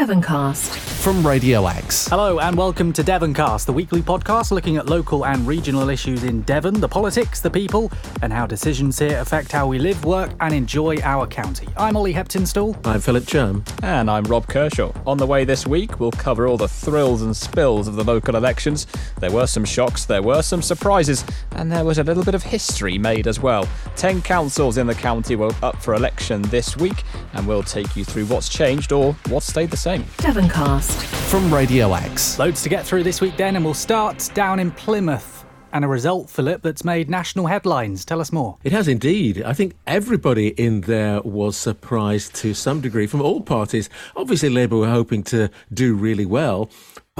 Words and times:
Devoncast. 0.00 0.89
From 1.00 1.26
Radio 1.26 1.66
X. 1.66 2.08
Hello 2.08 2.40
and 2.40 2.54
welcome 2.58 2.92
to 2.92 3.02
Devoncast, 3.02 3.64
the 3.64 3.72
weekly 3.72 4.02
podcast 4.02 4.50
looking 4.50 4.76
at 4.76 4.84
local 4.84 5.24
and 5.24 5.46
regional 5.46 5.88
issues 5.88 6.24
in 6.24 6.42
Devon, 6.42 6.78
the 6.78 6.88
politics, 6.88 7.40
the 7.40 7.50
people, 7.50 7.90
and 8.20 8.30
how 8.30 8.46
decisions 8.46 8.98
here 8.98 9.18
affect 9.18 9.50
how 9.50 9.66
we 9.66 9.78
live, 9.78 10.04
work, 10.04 10.30
and 10.40 10.52
enjoy 10.52 10.98
our 10.98 11.26
county. 11.26 11.66
I'm 11.78 11.96
Ollie 11.96 12.12
Heptinstall. 12.12 12.86
I'm 12.86 13.00
Philip 13.00 13.26
Churm. 13.26 13.64
And 13.82 14.10
I'm 14.10 14.24
Rob 14.24 14.46
Kershaw. 14.46 14.92
On 15.06 15.16
the 15.16 15.24
way 15.24 15.44
this 15.44 15.66
week, 15.66 16.00
we'll 16.00 16.10
cover 16.10 16.46
all 16.46 16.58
the 16.58 16.68
thrills 16.68 17.22
and 17.22 17.34
spills 17.34 17.88
of 17.88 17.96
the 17.96 18.04
local 18.04 18.36
elections. 18.36 18.86
There 19.20 19.32
were 19.32 19.46
some 19.46 19.64
shocks, 19.64 20.04
there 20.04 20.22
were 20.22 20.42
some 20.42 20.60
surprises, 20.60 21.24
and 21.52 21.72
there 21.72 21.86
was 21.86 21.96
a 21.96 22.04
little 22.04 22.24
bit 22.24 22.34
of 22.34 22.42
history 22.42 22.98
made 22.98 23.26
as 23.26 23.40
well. 23.40 23.66
Ten 23.96 24.20
councils 24.20 24.76
in 24.76 24.86
the 24.86 24.94
county 24.94 25.34
were 25.34 25.54
up 25.62 25.82
for 25.82 25.94
election 25.94 26.42
this 26.42 26.76
week, 26.76 27.04
and 27.32 27.46
we'll 27.48 27.62
take 27.62 27.96
you 27.96 28.04
through 28.04 28.26
what's 28.26 28.50
changed 28.50 28.92
or 28.92 29.14
what 29.30 29.42
stayed 29.42 29.70
the 29.70 29.78
same. 29.78 30.02
Devoncast. 30.18 30.89
From 31.30 31.52
Radio 31.52 31.92
X. 31.94 32.38
Loads 32.38 32.62
to 32.62 32.68
get 32.68 32.84
through 32.84 33.02
this 33.02 33.20
week 33.20 33.36
then, 33.36 33.56
and 33.56 33.64
we'll 33.64 33.74
start 33.74 34.28
down 34.34 34.58
in 34.58 34.70
Plymouth. 34.70 35.44
And 35.72 35.84
a 35.84 35.88
result, 35.88 36.28
Philip, 36.28 36.62
that's 36.62 36.84
made 36.84 37.08
national 37.08 37.46
headlines. 37.46 38.04
Tell 38.04 38.20
us 38.20 38.32
more. 38.32 38.58
It 38.64 38.72
has 38.72 38.88
indeed. 38.88 39.42
I 39.42 39.52
think 39.52 39.76
everybody 39.86 40.48
in 40.48 40.80
there 40.80 41.20
was 41.22 41.56
surprised 41.56 42.34
to 42.36 42.54
some 42.54 42.80
degree 42.80 43.06
from 43.06 43.22
all 43.22 43.40
parties. 43.40 43.88
Obviously, 44.16 44.48
Labour 44.48 44.78
were 44.78 44.90
hoping 44.90 45.22
to 45.24 45.48
do 45.72 45.94
really 45.94 46.26
well, 46.26 46.68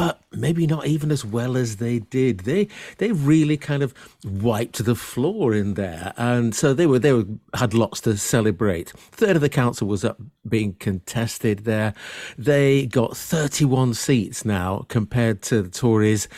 but 0.01 0.23
maybe 0.33 0.67
not 0.67 0.87
even 0.87 1.11
as 1.11 1.27
well 1.27 1.59
as 1.59 1.77
they 1.77 1.99
did. 1.99 2.41
They 2.41 2.69
they 2.97 3.13
really 3.13 3.59
kind 3.59 3.83
of 3.83 3.93
wiped 4.25 4.83
the 4.83 4.95
floor 4.95 5.53
in 5.53 5.75
there, 5.75 6.15
and 6.17 6.55
so 6.55 6.73
they 6.73 6.87
were 6.87 6.99
they 6.99 7.13
were 7.13 7.27
had 7.53 7.75
lots 7.75 8.01
to 8.03 8.17
celebrate. 8.17 8.89
Third 9.13 9.37
of 9.37 9.43
the 9.43 9.51
council 9.51 9.87
was 9.87 10.03
up 10.03 10.19
being 10.49 10.73
contested 10.73 11.67
there. 11.67 11.93
They 12.39 12.87
got 12.87 13.15
31 13.15 13.93
seats 13.93 14.43
now 14.43 14.87
compared 14.89 15.43
to 15.43 15.61
the 15.61 15.69
Tories' 15.69 16.29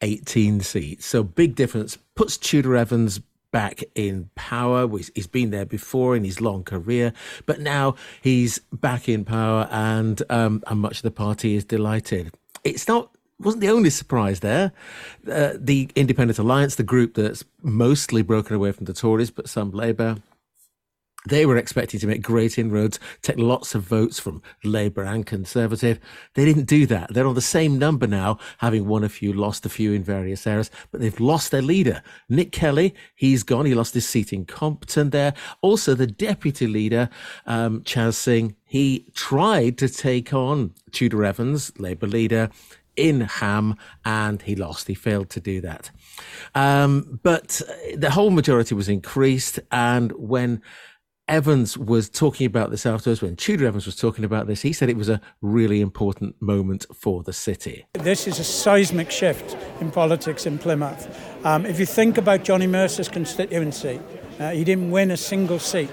18 0.00 0.60
seats. 0.60 1.04
So 1.04 1.22
big 1.22 1.54
difference. 1.54 1.98
Puts 2.14 2.38
Tudor 2.38 2.74
Evans 2.74 3.20
back 3.52 3.82
in 3.94 4.30
power. 4.34 4.88
He's 5.14 5.26
been 5.26 5.50
there 5.50 5.66
before 5.66 6.16
in 6.16 6.24
his 6.24 6.40
long 6.40 6.64
career, 6.64 7.12
but 7.44 7.60
now 7.60 7.96
he's 8.22 8.60
back 8.72 9.10
in 9.10 9.26
power, 9.26 9.68
and 9.70 10.22
um, 10.30 10.62
and 10.68 10.80
much 10.80 10.96
of 10.98 11.02
the 11.02 11.10
party 11.10 11.54
is 11.54 11.66
delighted. 11.66 12.32
It's 12.64 12.88
not 12.88 13.10
wasn't 13.40 13.62
the 13.62 13.70
only 13.70 13.90
surprise 13.90 14.40
there. 14.40 14.72
Uh, 15.30 15.52
the 15.56 15.88
Independent 15.96 16.38
Alliance, 16.38 16.74
the 16.74 16.82
group 16.82 17.14
that's 17.14 17.42
mostly 17.62 18.22
broken 18.22 18.54
away 18.54 18.70
from 18.72 18.84
the 18.84 18.92
Tories, 18.92 19.30
but 19.30 19.48
some 19.48 19.70
Labour, 19.70 20.18
they 21.26 21.44
were 21.44 21.56
expecting 21.56 22.00
to 22.00 22.06
make 22.06 22.22
great 22.22 22.58
inroads, 22.58 22.98
take 23.22 23.38
lots 23.38 23.74
of 23.74 23.82
votes 23.82 24.18
from 24.18 24.42
Labour 24.64 25.02
and 25.02 25.26
Conservative. 25.26 26.00
They 26.34 26.44
didn't 26.44 26.64
do 26.64 26.86
that. 26.86 27.12
They're 27.12 27.26
on 27.26 27.34
the 27.34 27.40
same 27.40 27.78
number 27.78 28.06
now, 28.06 28.38
having 28.58 28.86
won 28.86 29.04
a 29.04 29.08
few, 29.08 29.32
lost 29.32 29.66
a 29.66 29.68
few 29.68 29.92
in 29.92 30.02
various 30.02 30.46
areas, 30.46 30.70
but 30.90 31.00
they've 31.00 31.20
lost 31.20 31.50
their 31.50 31.62
leader. 31.62 32.02
Nick 32.28 32.52
Kelly, 32.52 32.94
he's 33.14 33.42
gone. 33.42 33.66
He 33.66 33.74
lost 33.74 33.94
his 33.94 34.08
seat 34.08 34.32
in 34.32 34.46
Compton 34.46 35.10
there. 35.10 35.34
Also, 35.60 35.94
the 35.94 36.06
deputy 36.06 36.66
leader, 36.66 37.10
um, 37.46 37.82
Chaz 37.82 38.14
Singh, 38.14 38.56
he 38.64 39.06
tried 39.14 39.76
to 39.78 39.88
take 39.88 40.32
on 40.32 40.72
Tudor 40.92 41.24
Evans, 41.24 41.72
Labour 41.78 42.06
leader, 42.06 42.50
in 42.96 43.22
Ham, 43.22 43.76
and 44.04 44.42
he 44.42 44.54
lost. 44.54 44.86
He 44.86 44.94
failed 44.94 45.30
to 45.30 45.40
do 45.40 45.60
that. 45.62 45.90
Um, 46.54 47.20
but 47.22 47.60
the 47.96 48.10
whole 48.10 48.30
majority 48.30 48.74
was 48.74 48.88
increased, 48.88 49.58
and 49.70 50.12
when 50.12 50.62
Evans 51.30 51.78
was 51.78 52.10
talking 52.10 52.44
about 52.44 52.72
this 52.72 52.84
afterwards, 52.84 53.22
when 53.22 53.36
Tudor 53.36 53.66
Evans 53.66 53.86
was 53.86 53.94
talking 53.94 54.24
about 54.24 54.48
this, 54.48 54.62
he 54.62 54.72
said 54.72 54.88
it 54.88 54.96
was 54.96 55.08
a 55.08 55.20
really 55.40 55.80
important 55.80 56.34
moment 56.42 56.86
for 56.92 57.22
the 57.22 57.32
city. 57.32 57.86
This 57.92 58.26
is 58.26 58.40
a 58.40 58.44
seismic 58.44 59.12
shift 59.12 59.56
in 59.80 59.92
politics 59.92 60.44
in 60.44 60.58
Plymouth. 60.58 61.06
Um, 61.46 61.64
if 61.66 61.78
you 61.78 61.86
think 61.86 62.18
about 62.18 62.42
Johnny 62.42 62.66
Mercer's 62.66 63.08
constituency, 63.08 64.00
uh, 64.40 64.50
he 64.50 64.64
didn't 64.64 64.90
win 64.90 65.12
a 65.12 65.16
single 65.16 65.60
seat. 65.60 65.90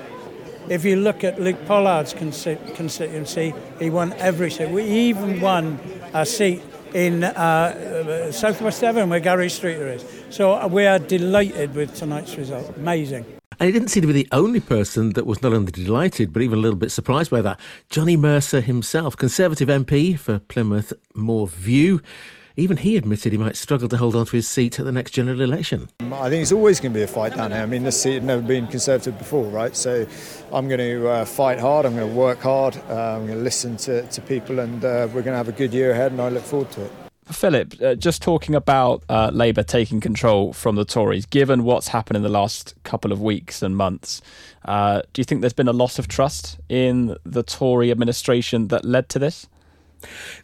If 0.70 0.84
you 0.84 0.96
look 0.96 1.24
at 1.24 1.40
Luke 1.40 1.64
Pollard's 1.68 2.16
constituency, 2.16 3.54
he 3.78 3.90
won 3.92 4.14
every 4.14 4.50
seat. 4.50 4.72
We 4.72 4.86
even 4.86 5.40
won 5.40 5.80
a 6.16 6.26
seat 6.26 6.64
in 6.96 7.24
uh, 7.24 8.32
southwest 8.32 8.82
Devon 8.82 9.12
where 9.12 9.20
Gary 9.20 9.52
Streeter 9.52 9.88
is. 9.88 10.04
So 10.32 10.54
uh, 10.54 10.68
we 10.68 10.88
are 10.88 10.98
delighted 10.98 11.76
with 11.76 11.96
tonight's 11.96 12.36
result. 12.38 12.76
Amazing. 12.76 13.37
And 13.60 13.68
he 13.68 13.74
didn't 13.74 13.90
seem 13.90 14.02
to 14.02 14.08
be 14.08 14.14
the 14.14 14.28
only 14.32 14.60
person 14.60 15.14
that 15.14 15.26
was 15.26 15.42
not 15.42 15.52
only 15.52 15.72
delighted, 15.72 16.32
but 16.32 16.44
even 16.44 16.60
a 16.60 16.62
little 16.62 16.78
bit 16.78 16.92
surprised 16.92 17.32
by 17.32 17.42
that. 17.42 17.60
Johnny 17.90 18.16
Mercer 18.16 18.62
himself, 18.62 19.18
Conservative 19.18 19.68
MP 19.68 20.18
for 20.18 20.38
Plymouth 20.38 20.94
Moor 21.16 21.48
View, 21.48 22.00
even 22.56 22.78
he 22.78 22.98
admitted 22.98 23.32
he 23.32 23.38
might 23.38 23.56
struggle 23.56 23.90
to 23.90 23.98
hold 23.98 24.16
on 24.16 24.28
to 24.28 24.36
his 24.36 24.48
seat 24.48 24.80
at 24.80 24.86
the 24.86 24.92
next 24.92 25.12
general 25.12 25.42
election. 25.42 25.90
I 26.02 26.30
think 26.30 26.44
it's 26.44 26.52
always 26.52 26.80
going 26.80 26.92
to 26.94 26.98
be 26.98 27.04
a 27.04 27.08
fight 27.08 27.36
down 27.36 27.52
here. 27.52 27.62
I 27.62 27.66
mean, 27.66 27.84
this 27.84 28.00
seat 28.00 28.16
had 28.16 28.24
never 28.24 28.42
been 28.44 28.68
Conservative 28.68 29.18
before, 29.18 29.46
right? 29.46 29.76
So 29.76 30.06
I'm 30.52 30.68
going 30.68 30.80
to 30.80 31.08
uh, 31.08 31.26
fight 31.26 31.60
hard, 31.60 31.88
I'm 31.88 31.96
going 31.96 32.10
to 32.10 32.16
work 32.16 32.40
hard, 32.40 32.76
uh, 32.90 33.16
I'm 33.16 33.26
going 33.26 33.40
to 33.40 33.44
listen 33.44 33.78
to, 33.78 34.04
to 34.08 34.22
people, 34.22 34.60
and 34.60 34.86
uh, 34.86 35.08
we're 35.14 35.24
going 35.24 35.34
to 35.34 35.38
have 35.38 35.50
a 35.50 35.52
good 35.52 35.74
year 35.74 35.92
ahead, 35.92 36.12
and 36.12 36.22
I 36.22 36.30
look 36.30 36.44
forward 36.44 36.72
to 36.72 36.86
it. 36.86 37.07
Philip, 37.32 37.74
uh, 37.82 37.96
just 37.96 38.22
talking 38.22 38.56
about 38.56 39.04
uh, 39.10 39.30
Labour 39.34 39.64
taking 39.64 40.00
control 40.00 40.54
from 40.54 40.76
the 40.76 40.86
Tories, 40.86 41.26
given 41.26 41.64
what's 41.64 41.90
happened 41.90 42.18
in 42.18 42.24
the 42.24 42.30
last 42.30 42.74
couple 42.84 43.12
of 43.12 43.22
weeks 43.22 43.62
and 43.62 43.76
months, 43.76 44.22
uh, 44.66 45.02
do 45.14 45.20
you 45.20 45.24
think 45.24 45.42
there's 45.42 45.54
been 45.54 45.68
a 45.68 45.74
loss 45.74 46.00
of 46.00 46.08
trust 46.08 46.58
in 46.70 47.16
the 47.26 47.44
Tory 47.44 47.92
administration 47.92 48.70
that 48.70 48.86
led 48.86 49.10
to 49.10 49.20
this? 49.20 49.48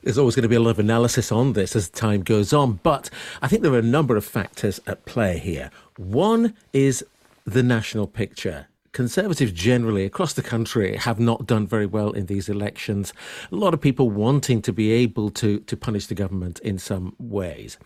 There's 0.02 0.18
always 0.18 0.36
going 0.36 0.44
to 0.44 0.50
be 0.50 0.56
a 0.56 0.60
lot 0.60 0.72
of 0.72 0.80
analysis 0.80 1.32
on 1.32 1.54
this 1.54 1.76
as 1.76 1.90
time 1.90 2.22
goes 2.22 2.54
on, 2.54 2.80
but 2.84 3.10
I 3.42 3.48
think 3.48 3.62
there 3.62 3.74
are 3.74 3.80
a 3.80 3.82
number 3.82 4.18
of 4.18 4.26
factors 4.26 4.80
at 4.88 5.06
play 5.06 5.38
here. 5.38 5.72
One 5.98 6.54
is 6.74 7.06
the 7.46 7.64
national 7.64 8.08
picture. 8.08 8.68
Conservatives 8.94 9.52
generally 9.52 10.06
across 10.06 10.34
the 10.34 10.44
country 10.44 10.96
have 10.98 11.20
not 11.20 11.48
done 11.48 11.66
very 11.66 11.88
well 11.88 12.12
in 12.12 12.28
these 12.28 12.48
elections. 12.48 13.12
A 13.52 13.56
lot 13.56 13.74
of 13.74 13.82
people 13.82 14.12
wanting 14.12 14.62
to 14.62 14.72
be 14.72 14.92
able 14.92 15.32
to, 15.32 15.60
to 15.62 15.76
punish 15.76 16.06
the 16.06 16.16
government 16.16 16.60
in 16.60 16.78
some 16.78 17.16
ways. 17.18 17.78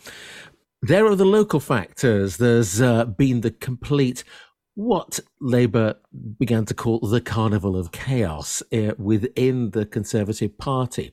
There 0.82 1.06
are 1.06 1.16
the 1.16 1.26
local 1.26 1.62
factors. 1.62 2.38
There's 2.38 2.82
uh, 2.82 3.06
been 3.06 3.42
the 3.42 3.52
complete 3.52 4.26
what 4.78 5.20
Labour 5.42 5.96
began 6.38 6.64
to 6.64 6.76
call 6.76 7.00
the 7.00 7.20
carnival 7.20 7.76
of 7.76 7.92
chaos 7.92 8.62
uh, 8.72 8.92
within 9.00 9.72
the 9.72 9.88
Conservative 9.88 10.56
Party. 10.60 11.12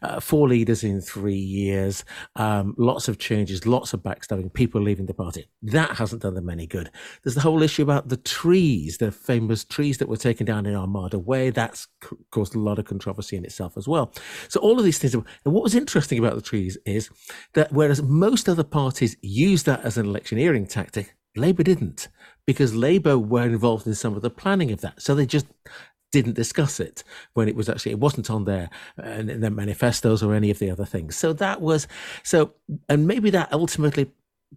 Uh, 0.00 0.18
four 0.18 0.48
leaders 0.48 0.82
in 0.82 1.02
three 1.02 1.34
years, 1.34 2.06
um, 2.36 2.74
lots 2.78 3.08
of 3.08 3.18
changes, 3.18 3.66
lots 3.66 3.92
of 3.92 4.00
backstabbing, 4.00 4.50
people 4.54 4.80
leaving 4.80 5.04
the 5.04 5.12
party. 5.12 5.46
That 5.60 5.98
hasn't 5.98 6.22
done 6.22 6.32
them 6.32 6.48
any 6.48 6.66
good. 6.66 6.90
There's 7.22 7.34
the 7.34 7.42
whole 7.42 7.62
issue 7.62 7.82
about 7.82 8.08
the 8.08 8.16
trees, 8.16 8.96
the 8.96 9.12
famous 9.12 9.62
trees 9.62 9.98
that 9.98 10.08
were 10.08 10.16
taken 10.16 10.46
down 10.46 10.64
in 10.64 10.74
Armada 10.74 11.18
Way. 11.18 11.50
That's 11.50 11.88
caused 12.30 12.54
a 12.54 12.60
lot 12.60 12.78
of 12.78 12.86
controversy 12.86 13.36
in 13.36 13.44
itself 13.44 13.76
as 13.76 13.86
well. 13.86 14.10
So 14.48 14.58
all 14.60 14.78
of 14.78 14.86
these 14.86 14.98
things. 14.98 15.12
And 15.12 15.26
what 15.44 15.62
was 15.62 15.74
interesting 15.74 16.18
about 16.18 16.36
the 16.36 16.40
trees 16.40 16.78
is 16.86 17.10
that 17.52 17.72
whereas 17.72 18.00
most 18.00 18.48
other 18.48 18.64
parties 18.64 19.18
use 19.20 19.64
that 19.64 19.84
as 19.84 19.98
an 19.98 20.06
electioneering 20.06 20.66
tactic, 20.66 21.14
Labour 21.36 21.62
didn't 21.62 22.08
because 22.46 22.74
Labour 22.74 23.18
were 23.18 23.44
involved 23.44 23.86
in 23.86 23.94
some 23.94 24.14
of 24.14 24.22
the 24.22 24.30
planning 24.30 24.72
of 24.72 24.80
that. 24.80 25.00
So 25.00 25.14
they 25.14 25.26
just 25.26 25.46
didn't 26.10 26.34
discuss 26.34 26.78
it 26.78 27.02
when 27.32 27.48
it 27.48 27.56
was 27.56 27.68
actually 27.68 27.92
it 27.92 27.98
wasn't 27.98 28.30
on 28.30 28.44
their 28.44 28.68
uh, 29.02 29.22
their 29.22 29.50
manifestos 29.50 30.22
or 30.22 30.34
any 30.34 30.50
of 30.50 30.58
the 30.58 30.70
other 30.70 30.84
things. 30.84 31.16
So 31.16 31.32
that 31.34 31.60
was 31.60 31.88
so, 32.22 32.52
and 32.88 33.06
maybe 33.06 33.30
that 33.30 33.52
ultimately 33.52 34.10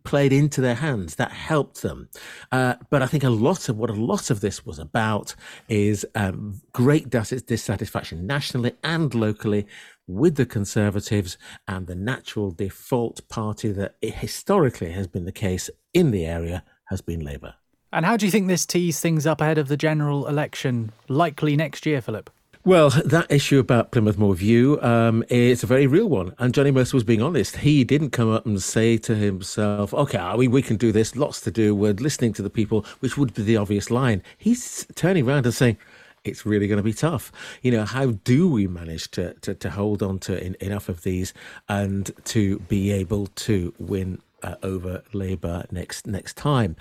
played 0.04 0.34
into 0.34 0.62
their 0.62 0.76
hands. 0.76 1.16
That 1.16 1.32
helped 1.32 1.82
them. 1.82 2.10
Uh, 2.52 2.76
but 2.90 3.02
I 3.02 3.08
think 3.08 3.24
a 3.24 3.30
lot 3.30 3.70
of 3.70 3.78
what 3.78 3.90
a 3.90 3.94
lot 3.94 4.30
of 4.30 4.42
this 4.42 4.66
was 4.66 4.78
about 4.78 5.36
is 5.70 6.06
um, 6.16 6.62
great 6.74 7.10
dissatisfaction 7.10 8.28
nationally 8.28 8.74
and 8.84 9.14
locally 9.16 9.66
with 10.08 10.36
the 10.36 10.46
Conservatives 10.46 11.38
and 11.68 11.88
the 11.88 11.96
natural 11.96 12.52
default 12.52 13.28
party 13.30 13.72
that 13.72 13.96
historically 14.02 14.92
has 14.92 15.08
been 15.08 15.26
the 15.26 15.32
case 15.32 15.70
in 15.94 16.12
the 16.12 16.26
area 16.26 16.64
has 16.90 17.02
been 17.02 17.22
Labour. 17.22 17.56
And 17.96 18.06
how 18.06 18.18
do 18.18 18.26
you 18.26 18.32
think 18.32 18.50
this 18.50 18.66
tees 18.66 19.00
things 19.00 19.26
up 19.26 19.40
ahead 19.40 19.58
of 19.58 19.70
the 19.70 19.78
general 19.78 20.28
election, 20.28 20.92
likely 21.08 21.56
next 21.56 21.86
year, 21.86 22.02
Philip? 22.02 22.30
Well, 22.66 22.90
that 22.90 23.32
issue 23.32 23.58
about 23.58 23.92
Plymouth 23.92 24.18
Moor 24.18 24.36
View 24.36 24.82
um, 24.82 25.24
is 25.30 25.64
a 25.64 25.66
very 25.66 25.88
real 25.88 26.10
one. 26.10 26.36
And 26.38 26.54
Johnny 26.54 26.72
Mercer 26.72 26.98
was 26.98 27.06
being 27.06 27.22
honest. 27.22 27.56
He 27.56 27.86
didn't 27.86 28.10
come 28.10 28.30
up 28.30 28.46
and 28.46 28.62
say 28.62 28.98
to 28.98 29.16
himself, 29.16 29.94
okay, 29.94 30.36
we, 30.36 30.50
we 30.50 30.62
can 30.62 30.76
do 30.76 30.92
this, 30.92 31.16
lots 31.16 31.40
to 31.42 31.52
do, 31.52 31.74
we're 31.74 31.94
listening 31.94 32.34
to 32.34 32.42
the 32.42 32.50
people, 32.50 32.86
which 33.00 33.18
would 33.18 33.34
be 33.34 33.44
the 33.44 33.56
obvious 33.56 33.90
line. 33.90 34.22
He's 34.38 34.86
turning 34.96 35.26
around 35.26 35.46
and 35.46 35.56
saying, 35.56 35.78
it's 36.26 36.46
really 36.46 36.68
going 36.68 36.78
to 36.78 36.84
be 36.84 36.92
tough. 36.92 37.32
You 37.62 37.72
know, 37.72 37.86
how 37.86 38.08
do 38.26 38.50
we 38.50 38.68
manage 38.68 39.10
to, 39.12 39.36
to, 39.36 39.54
to 39.54 39.70
hold 39.70 40.04
on 40.04 40.20
to 40.20 40.46
in, 40.46 40.58
enough 40.60 40.90
of 40.90 41.04
these 41.04 41.34
and 41.70 42.12
to 42.26 42.60
be 42.60 42.92
able 42.92 43.28
to 43.28 43.74
win 43.80 44.22
uh, 44.46 44.56
over 44.64 45.04
Labour 45.14 45.66
next 45.72 46.08
next 46.08 46.38
time, 46.38 46.76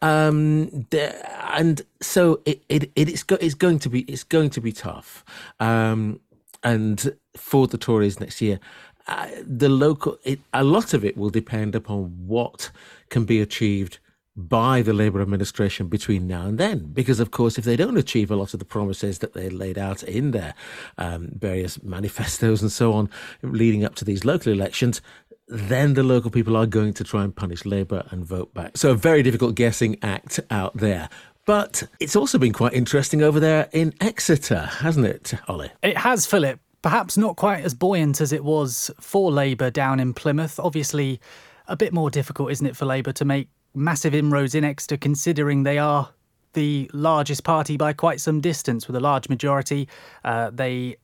um, 0.00 0.86
and 0.92 1.82
so 2.00 2.40
it, 2.44 2.62
it 2.68 2.90
it's, 2.94 3.22
go, 3.22 3.36
it's 3.40 3.54
going 3.54 3.78
to 3.80 3.90
be 3.90 4.00
it's 4.02 4.24
going 4.24 4.50
to 4.50 4.60
be 4.60 4.72
tough. 4.72 5.24
Um, 5.60 6.20
and 6.64 7.14
for 7.36 7.68
the 7.68 7.78
Tories 7.78 8.18
next 8.18 8.40
year, 8.40 8.58
uh, 9.06 9.28
the 9.42 9.68
local, 9.68 10.18
it, 10.24 10.40
a 10.52 10.64
lot 10.64 10.92
of 10.92 11.04
it 11.04 11.16
will 11.16 11.30
depend 11.30 11.74
upon 11.74 12.26
what 12.26 12.70
can 13.10 13.24
be 13.24 13.40
achieved 13.40 13.98
by 14.36 14.82
the 14.82 14.92
Labour 14.92 15.20
administration 15.20 15.88
between 15.88 16.28
now 16.28 16.46
and 16.46 16.58
then. 16.58 16.90
Because, 16.92 17.18
of 17.18 17.32
course, 17.32 17.58
if 17.58 17.64
they 17.64 17.74
don't 17.74 17.96
achieve 17.96 18.30
a 18.30 18.36
lot 18.36 18.52
of 18.54 18.60
the 18.60 18.64
promises 18.64 19.18
that 19.18 19.32
they 19.32 19.48
laid 19.50 19.76
out 19.76 20.04
in 20.04 20.30
their 20.30 20.54
um, 20.96 21.30
various 21.32 21.82
manifestos 21.82 22.62
and 22.62 22.70
so 22.70 22.92
on 22.92 23.10
leading 23.42 23.84
up 23.84 23.96
to 23.96 24.04
these 24.04 24.24
local 24.24 24.52
elections, 24.52 25.00
then 25.48 25.94
the 25.94 26.02
local 26.02 26.30
people 26.30 26.56
are 26.56 26.66
going 26.66 26.92
to 26.94 27.04
try 27.04 27.24
and 27.24 27.34
punish 27.34 27.64
Labour 27.64 28.06
and 28.10 28.24
vote 28.24 28.52
back. 28.54 28.76
So, 28.76 28.90
a 28.90 28.94
very 28.94 29.22
difficult 29.22 29.54
guessing 29.54 29.96
act 30.02 30.40
out 30.50 30.76
there. 30.76 31.08
But 31.46 31.84
it's 31.98 32.14
also 32.14 32.38
been 32.38 32.52
quite 32.52 32.74
interesting 32.74 33.22
over 33.22 33.40
there 33.40 33.68
in 33.72 33.94
Exeter, 34.02 34.68
hasn't 34.80 35.06
it, 35.06 35.32
Ollie? 35.48 35.70
It 35.82 35.96
has, 35.96 36.26
Philip. 36.26 36.60
Perhaps 36.82 37.16
not 37.16 37.36
quite 37.36 37.64
as 37.64 37.72
buoyant 37.74 38.20
as 38.20 38.32
it 38.32 38.44
was 38.44 38.90
for 39.00 39.32
Labour 39.32 39.70
down 39.70 39.98
in 39.98 40.12
Plymouth. 40.12 40.60
Obviously, 40.60 41.20
a 41.66 41.76
bit 41.76 41.92
more 41.92 42.10
difficult, 42.10 42.52
isn't 42.52 42.66
it, 42.66 42.76
for 42.76 42.84
Labour 42.84 43.12
to 43.12 43.24
make 43.24 43.48
massive 43.74 44.14
inroads 44.14 44.54
in 44.54 44.62
Exeter, 44.62 44.98
considering 44.98 45.62
they 45.62 45.78
are 45.78 46.10
the 46.52 46.90
largest 46.92 47.44
party 47.44 47.76
by 47.76 47.92
quite 47.92 48.20
some 48.20 48.40
distance 48.40 48.86
with 48.86 48.96
a 48.96 49.00
large 49.00 49.28
majority. 49.28 49.88
Uh, 50.24 50.50
they 50.50 50.96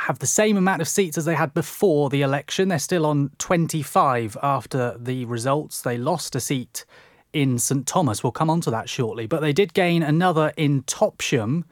have 0.00 0.18
the 0.18 0.26
same 0.26 0.56
amount 0.56 0.80
of 0.80 0.88
seats 0.88 1.18
as 1.18 1.24
they 1.24 1.34
had 1.34 1.54
before 1.54 2.10
the 2.10 2.22
election. 2.22 2.68
They're 2.68 2.78
still 2.78 3.06
on 3.06 3.30
25 3.38 4.36
after 4.42 4.96
the 4.98 5.24
results. 5.26 5.82
They 5.82 5.98
lost 5.98 6.34
a 6.34 6.40
seat 6.40 6.84
in 7.32 7.58
St 7.58 7.86
Thomas. 7.86 8.22
We'll 8.22 8.32
come 8.32 8.50
on 8.50 8.60
to 8.62 8.70
that 8.70 8.88
shortly. 8.88 9.26
But 9.26 9.40
they 9.40 9.52
did 9.52 9.74
gain 9.74 10.02
another 10.02 10.52
in 10.56 10.82
Topsham, 10.82 11.64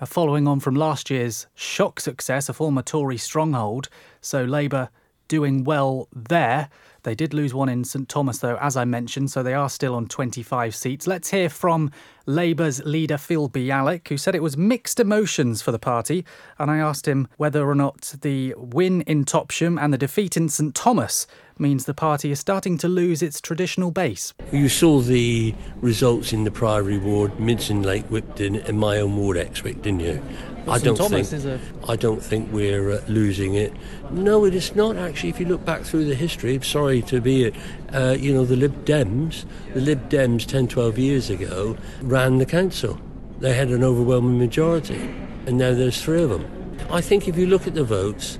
uh, 0.00 0.06
following 0.06 0.46
on 0.46 0.60
from 0.60 0.74
last 0.74 1.10
year's 1.10 1.46
shock 1.54 2.00
success, 2.00 2.48
a 2.48 2.52
former 2.52 2.82
Tory 2.82 3.16
stronghold. 3.16 3.88
So 4.20 4.44
Labour 4.44 4.90
doing 5.28 5.64
well 5.64 6.08
there. 6.12 6.68
They 7.08 7.14
did 7.14 7.32
lose 7.32 7.54
one 7.54 7.70
in 7.70 7.84
St 7.84 8.06
Thomas, 8.06 8.40
though, 8.40 8.58
as 8.58 8.76
I 8.76 8.84
mentioned, 8.84 9.30
so 9.30 9.42
they 9.42 9.54
are 9.54 9.70
still 9.70 9.94
on 9.94 10.08
25 10.08 10.74
seats. 10.74 11.06
Let's 11.06 11.30
hear 11.30 11.48
from 11.48 11.90
Labour's 12.26 12.84
leader, 12.84 13.16
Phil 13.16 13.48
Bialyk, 13.48 14.08
who 14.08 14.18
said 14.18 14.34
it 14.34 14.42
was 14.42 14.58
mixed 14.58 15.00
emotions 15.00 15.62
for 15.62 15.72
the 15.72 15.78
party. 15.78 16.26
And 16.58 16.70
I 16.70 16.76
asked 16.76 17.08
him 17.08 17.26
whether 17.38 17.66
or 17.66 17.74
not 17.74 18.14
the 18.20 18.52
win 18.58 19.00
in 19.06 19.24
Topsham 19.24 19.82
and 19.82 19.90
the 19.90 19.96
defeat 19.96 20.36
in 20.36 20.50
St 20.50 20.74
Thomas 20.74 21.26
means 21.58 21.86
the 21.86 21.94
party 21.94 22.30
is 22.30 22.40
starting 22.40 22.76
to 22.76 22.88
lose 22.88 23.22
its 23.22 23.40
traditional 23.40 23.90
base. 23.90 24.34
You 24.52 24.68
saw 24.68 25.00
the 25.00 25.54
results 25.80 26.34
in 26.34 26.44
the 26.44 26.50
Priory 26.50 26.98
ward, 26.98 27.40
Mincing 27.40 27.82
Lake, 27.82 28.06
Whipton, 28.10 28.62
and 28.68 28.78
my 28.78 28.98
own 29.00 29.16
ward, 29.16 29.38
Exwick, 29.38 29.80
didn't 29.80 30.00
you? 30.00 30.22
I 30.70 30.78
don't 30.78 30.96
Thomas 30.96 31.30
think. 31.30 31.60
I 31.88 31.96
don't 31.96 32.22
think 32.22 32.52
we're 32.52 32.92
uh, 32.92 33.00
losing 33.08 33.54
it. 33.54 33.72
No, 34.10 34.44
it 34.44 34.54
is 34.54 34.74
not 34.74 34.96
actually. 34.96 35.30
If 35.30 35.40
you 35.40 35.46
look 35.46 35.64
back 35.64 35.82
through 35.82 36.04
the 36.04 36.14
history, 36.14 36.54
I'm 36.54 36.62
sorry 36.62 37.02
to 37.02 37.20
be 37.20 37.44
it. 37.44 37.54
Uh, 37.92 38.16
you 38.18 38.32
know, 38.32 38.44
the 38.44 38.56
Lib 38.56 38.84
Dems, 38.84 39.44
the 39.74 39.80
Lib 39.80 40.08
Dems 40.08 40.46
10, 40.46 40.68
12 40.68 40.98
years 40.98 41.30
ago 41.30 41.76
ran 42.02 42.38
the 42.38 42.46
council. 42.46 43.00
They 43.40 43.54
had 43.54 43.68
an 43.68 43.84
overwhelming 43.84 44.38
majority, 44.38 45.00
and 45.46 45.58
now 45.58 45.72
there's 45.74 46.02
three 46.02 46.22
of 46.22 46.30
them. 46.30 46.76
I 46.90 47.00
think 47.00 47.28
if 47.28 47.36
you 47.36 47.46
look 47.46 47.66
at 47.66 47.74
the 47.74 47.84
votes, 47.84 48.38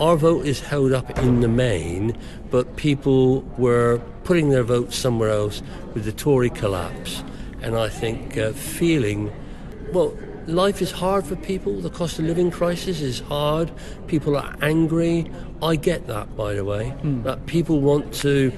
our 0.00 0.16
vote 0.16 0.46
is 0.46 0.60
held 0.60 0.92
up 0.92 1.18
in 1.18 1.40
the 1.40 1.48
main, 1.48 2.16
but 2.50 2.76
people 2.76 3.42
were 3.58 4.00
putting 4.24 4.48
their 4.48 4.62
votes 4.62 4.96
somewhere 4.96 5.28
else 5.28 5.62
with 5.94 6.04
the 6.04 6.12
Tory 6.12 6.50
collapse. 6.50 7.22
And 7.62 7.76
I 7.76 7.90
think 7.90 8.38
uh, 8.38 8.52
feeling, 8.52 9.30
well, 9.92 10.16
life 10.46 10.82
is 10.82 10.90
hard 10.90 11.26
for 11.26 11.36
people. 11.36 11.80
The 11.80 11.90
cost 11.90 12.18
of 12.18 12.24
living 12.24 12.50
crisis 12.50 13.00
is 13.00 13.20
hard. 13.20 13.70
People 14.06 14.36
are 14.36 14.56
angry. 14.62 15.30
I 15.62 15.76
get 15.76 16.06
that, 16.06 16.36
by 16.36 16.54
the 16.54 16.64
way. 16.64 16.94
Mm. 17.02 17.22
That 17.24 17.46
people 17.46 17.80
want 17.80 18.12
to. 18.14 18.52